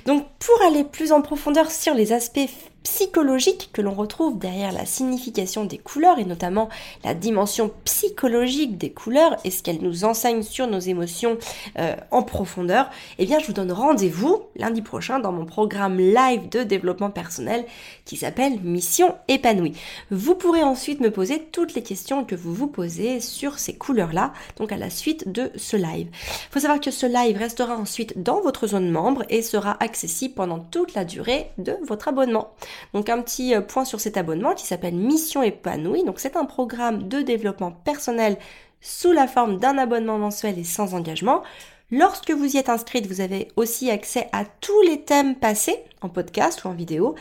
Donc 0.06 0.28
pour 0.38 0.62
aller 0.62 0.84
plus 0.84 1.14
en 1.14 1.22
profondeur 1.22 1.72
sur 1.72 1.94
les 1.94 2.12
aspects 2.12 2.50
psychologique 2.84 3.70
que 3.74 3.82
l'on 3.82 3.94
retrouve 3.94 4.40
derrière 4.40 4.72
la 4.72 4.86
signification 4.86 5.66
des 5.66 5.78
couleurs 5.78 6.20
et 6.20 6.26
notamment 6.26 6.70
la 7.04 7.14
dimension 7.14 7.72
psychologique 7.84 8.78
des 8.78 8.92
couleurs 8.92 9.38
et 9.44 9.52
ce 9.52 9.62
qu'elles 9.62 9.82
nous 9.82 10.06
enseignent 10.06 10.44
sur 10.44 10.68
nos 10.68 10.80
émotions 10.80 11.38
euh, 11.78 11.96
en 12.12 12.24
profondeur, 12.24 12.90
eh 13.20 13.26
bien 13.26 13.40
je 13.40 13.48
vous 13.48 13.54
donne 13.54 13.72
rendez-vous 13.72 14.44
lundi 14.56 14.82
prochain 14.82 15.20
dans 15.20 15.32
mon 15.32 15.46
programme 15.46 15.98
live 15.98 16.50
de 16.50 16.64
développement 16.64 17.12
personnel 17.12 17.66
qui 18.06 18.18
s'appelle 18.18 18.60
Mission 18.62 19.16
épanouie. 19.28 19.74
Vous 20.10 20.36
pourrez 20.36 20.64
ensuite 20.64 21.00
me 21.00 21.12
poser 21.12 21.44
toutes 21.52 21.74
les 21.74 21.84
questions 21.84 22.24
que 22.24 22.36
vous 22.36 22.54
vous 22.54 22.68
posez 22.68 23.20
sur 23.20 23.60
ces 23.60 23.74
couleurs-là, 23.76 24.34
donc 24.58 24.72
à 24.72 24.78
la 24.78 24.90
suite 24.90 25.32
de 25.32 25.52
ce 25.56 25.76
live. 25.76 26.08
Il 26.12 26.52
faut 26.52 26.60
savoir 26.60 26.80
que 26.80 26.92
ce 26.92 27.06
live 27.06 27.38
restera 27.38 27.76
ensuite 27.76 28.22
dans 28.22 28.42
votre 28.42 28.68
zone 28.68 28.90
membre 28.90 29.24
et 29.30 29.42
sera 29.42 29.78
accessible 29.84 30.34
pendant 30.36 30.60
toute 30.60 30.94
la 30.94 31.06
durée 31.06 31.52
de 31.58 31.78
votre 31.86 32.08
abonnement. 32.08 32.54
Donc 32.94 33.10
un 33.10 33.22
petit 33.22 33.56
euh, 33.56 33.62
point 33.62 33.86
sur 33.86 34.00
cet 34.00 34.18
abonnement 34.18 34.54
qui 34.54 34.66
s'appelle 34.66 34.96
Mission 34.96 35.44
épanouie. 35.44 36.04
Donc 36.04 36.20
c'est 36.20 36.36
un 36.36 36.46
programme 36.46 37.08
de 37.08 37.22
développement 37.22 37.72
personnel 37.72 38.38
sous 38.82 39.12
la 39.12 39.28
forme 39.28 39.58
d'un 39.58 39.78
abonnement 39.78 40.18
mensuel 40.18 40.58
et 40.60 40.64
sans 40.64 40.94
engagement. 40.94 41.44
Lorsque 41.90 42.32
vous 42.32 42.56
y 42.56 42.58
êtes 42.58 42.68
inscrite, 42.68 43.08
vous 43.08 43.22
avez 43.22 43.48
aussi 43.56 43.90
accès 43.90 44.28
à 44.34 44.44
tous 44.44 44.82
les 44.82 45.02
thèmes 45.02 45.36
passés 45.36 45.78
en 46.02 46.10
podcast 46.10 46.66
ou 46.66 46.68
en 46.68 46.74
vidéo 46.74 47.16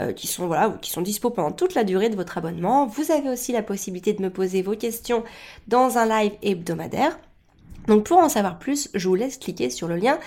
euh, 0.00 0.12
qui 0.12 0.28
sont 0.28 0.46
voilà 0.46 0.78
qui 0.80 0.90
sont 0.90 1.02
dispo 1.02 1.30
pendant 1.30 1.50
toute 1.50 1.74
la 1.74 1.82
durée 1.82 2.08
de 2.08 2.16
votre 2.16 2.38
abonnement. 2.38 2.86
Vous 2.86 3.10
avez 3.10 3.28
aussi 3.28 3.52
la 3.52 3.62
possibilité 3.62 4.12
de 4.12 4.22
me 4.22 4.30
poser 4.30 4.62
vos 4.62 4.76
questions 4.76 5.24
dans 5.66 5.98
un 5.98 6.06
live 6.06 6.32
hebdomadaire. 6.42 7.18
Donc 7.86 8.04
pour 8.04 8.18
en 8.18 8.28
savoir 8.28 8.58
plus, 8.58 8.90
je 8.94 9.08
vous 9.08 9.14
laisse 9.14 9.38
cliquer 9.38 9.70
sur 9.70 9.88
le 9.88 9.96
lien 9.96 10.18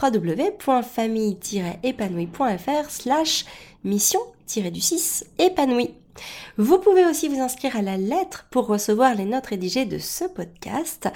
www.famille-épanouie.fr 0.00 2.90
slash 2.90 3.44
mission-du-6 3.84 5.24
épanoui. 5.38 5.90
Vous 6.58 6.78
pouvez 6.78 7.04
aussi 7.04 7.26
vous 7.28 7.40
inscrire 7.40 7.76
à 7.76 7.82
la 7.82 7.96
lettre 7.96 8.46
pour 8.50 8.66
recevoir 8.66 9.16
les 9.16 9.24
notes 9.24 9.46
rédigées 9.46 9.84
de 9.84 9.98
ce 9.98 10.24
podcast, 10.24 11.08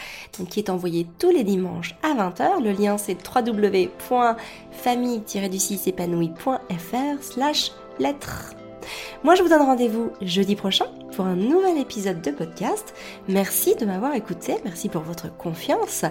qui 0.51 0.61
est 0.61 0.71
envoyé 0.71 1.07
tous 1.19 1.31
les 1.31 1.43
dimanches 1.45 1.97
à 2.03 2.15
20h. 2.15 2.63
Le 2.63 2.73
lien 2.73 2.99
c'est 2.99 3.17
www.famille-du-6 3.25 5.89
épanoui.fr 5.89 7.23
slash 7.23 7.73
lettre. 7.99 8.55
Moi, 9.25 9.35
je 9.35 9.43
vous 9.43 9.49
donne 9.49 9.63
rendez-vous 9.63 10.11
jeudi 10.21 10.57
prochain 10.57 10.87
pour 11.15 11.27
un 11.27 11.37
nouvel 11.37 11.79
épisode 11.79 12.23
de 12.23 12.31
podcast. 12.31 12.95
Merci 13.29 13.75
de 13.75 13.85
m'avoir 13.85 14.15
écouté, 14.15 14.57
merci 14.65 14.89
pour 14.89 15.03
votre 15.03 15.37
confiance. 15.37 16.05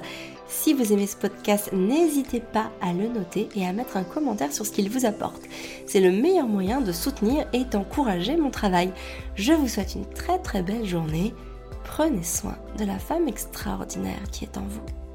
Si 0.47 0.73
vous 0.73 0.93
aimez 0.93 1.07
ce 1.07 1.17
podcast, 1.17 1.71
n'hésitez 1.73 2.39
pas 2.39 2.71
à 2.81 2.93
le 2.93 3.07
noter 3.07 3.49
et 3.55 3.65
à 3.65 3.73
mettre 3.73 3.97
un 3.97 4.03
commentaire 4.03 4.53
sur 4.53 4.65
ce 4.65 4.71
qu'il 4.71 4.89
vous 4.89 5.05
apporte. 5.05 5.43
C'est 5.85 5.99
le 5.99 6.11
meilleur 6.11 6.47
moyen 6.47 6.81
de 6.81 6.91
soutenir 6.91 7.47
et 7.53 7.65
d'encourager 7.65 8.37
mon 8.37 8.49
travail. 8.49 8.91
Je 9.35 9.53
vous 9.53 9.67
souhaite 9.67 9.95
une 9.95 10.05
très 10.05 10.39
très 10.39 10.61
belle 10.61 10.85
journée. 10.85 11.33
Prenez 11.83 12.23
soin 12.23 12.57
de 12.77 12.85
la 12.85 12.99
femme 12.99 13.27
extraordinaire 13.27 14.23
qui 14.31 14.45
est 14.45 14.57
en 14.57 14.65
vous. 14.67 15.06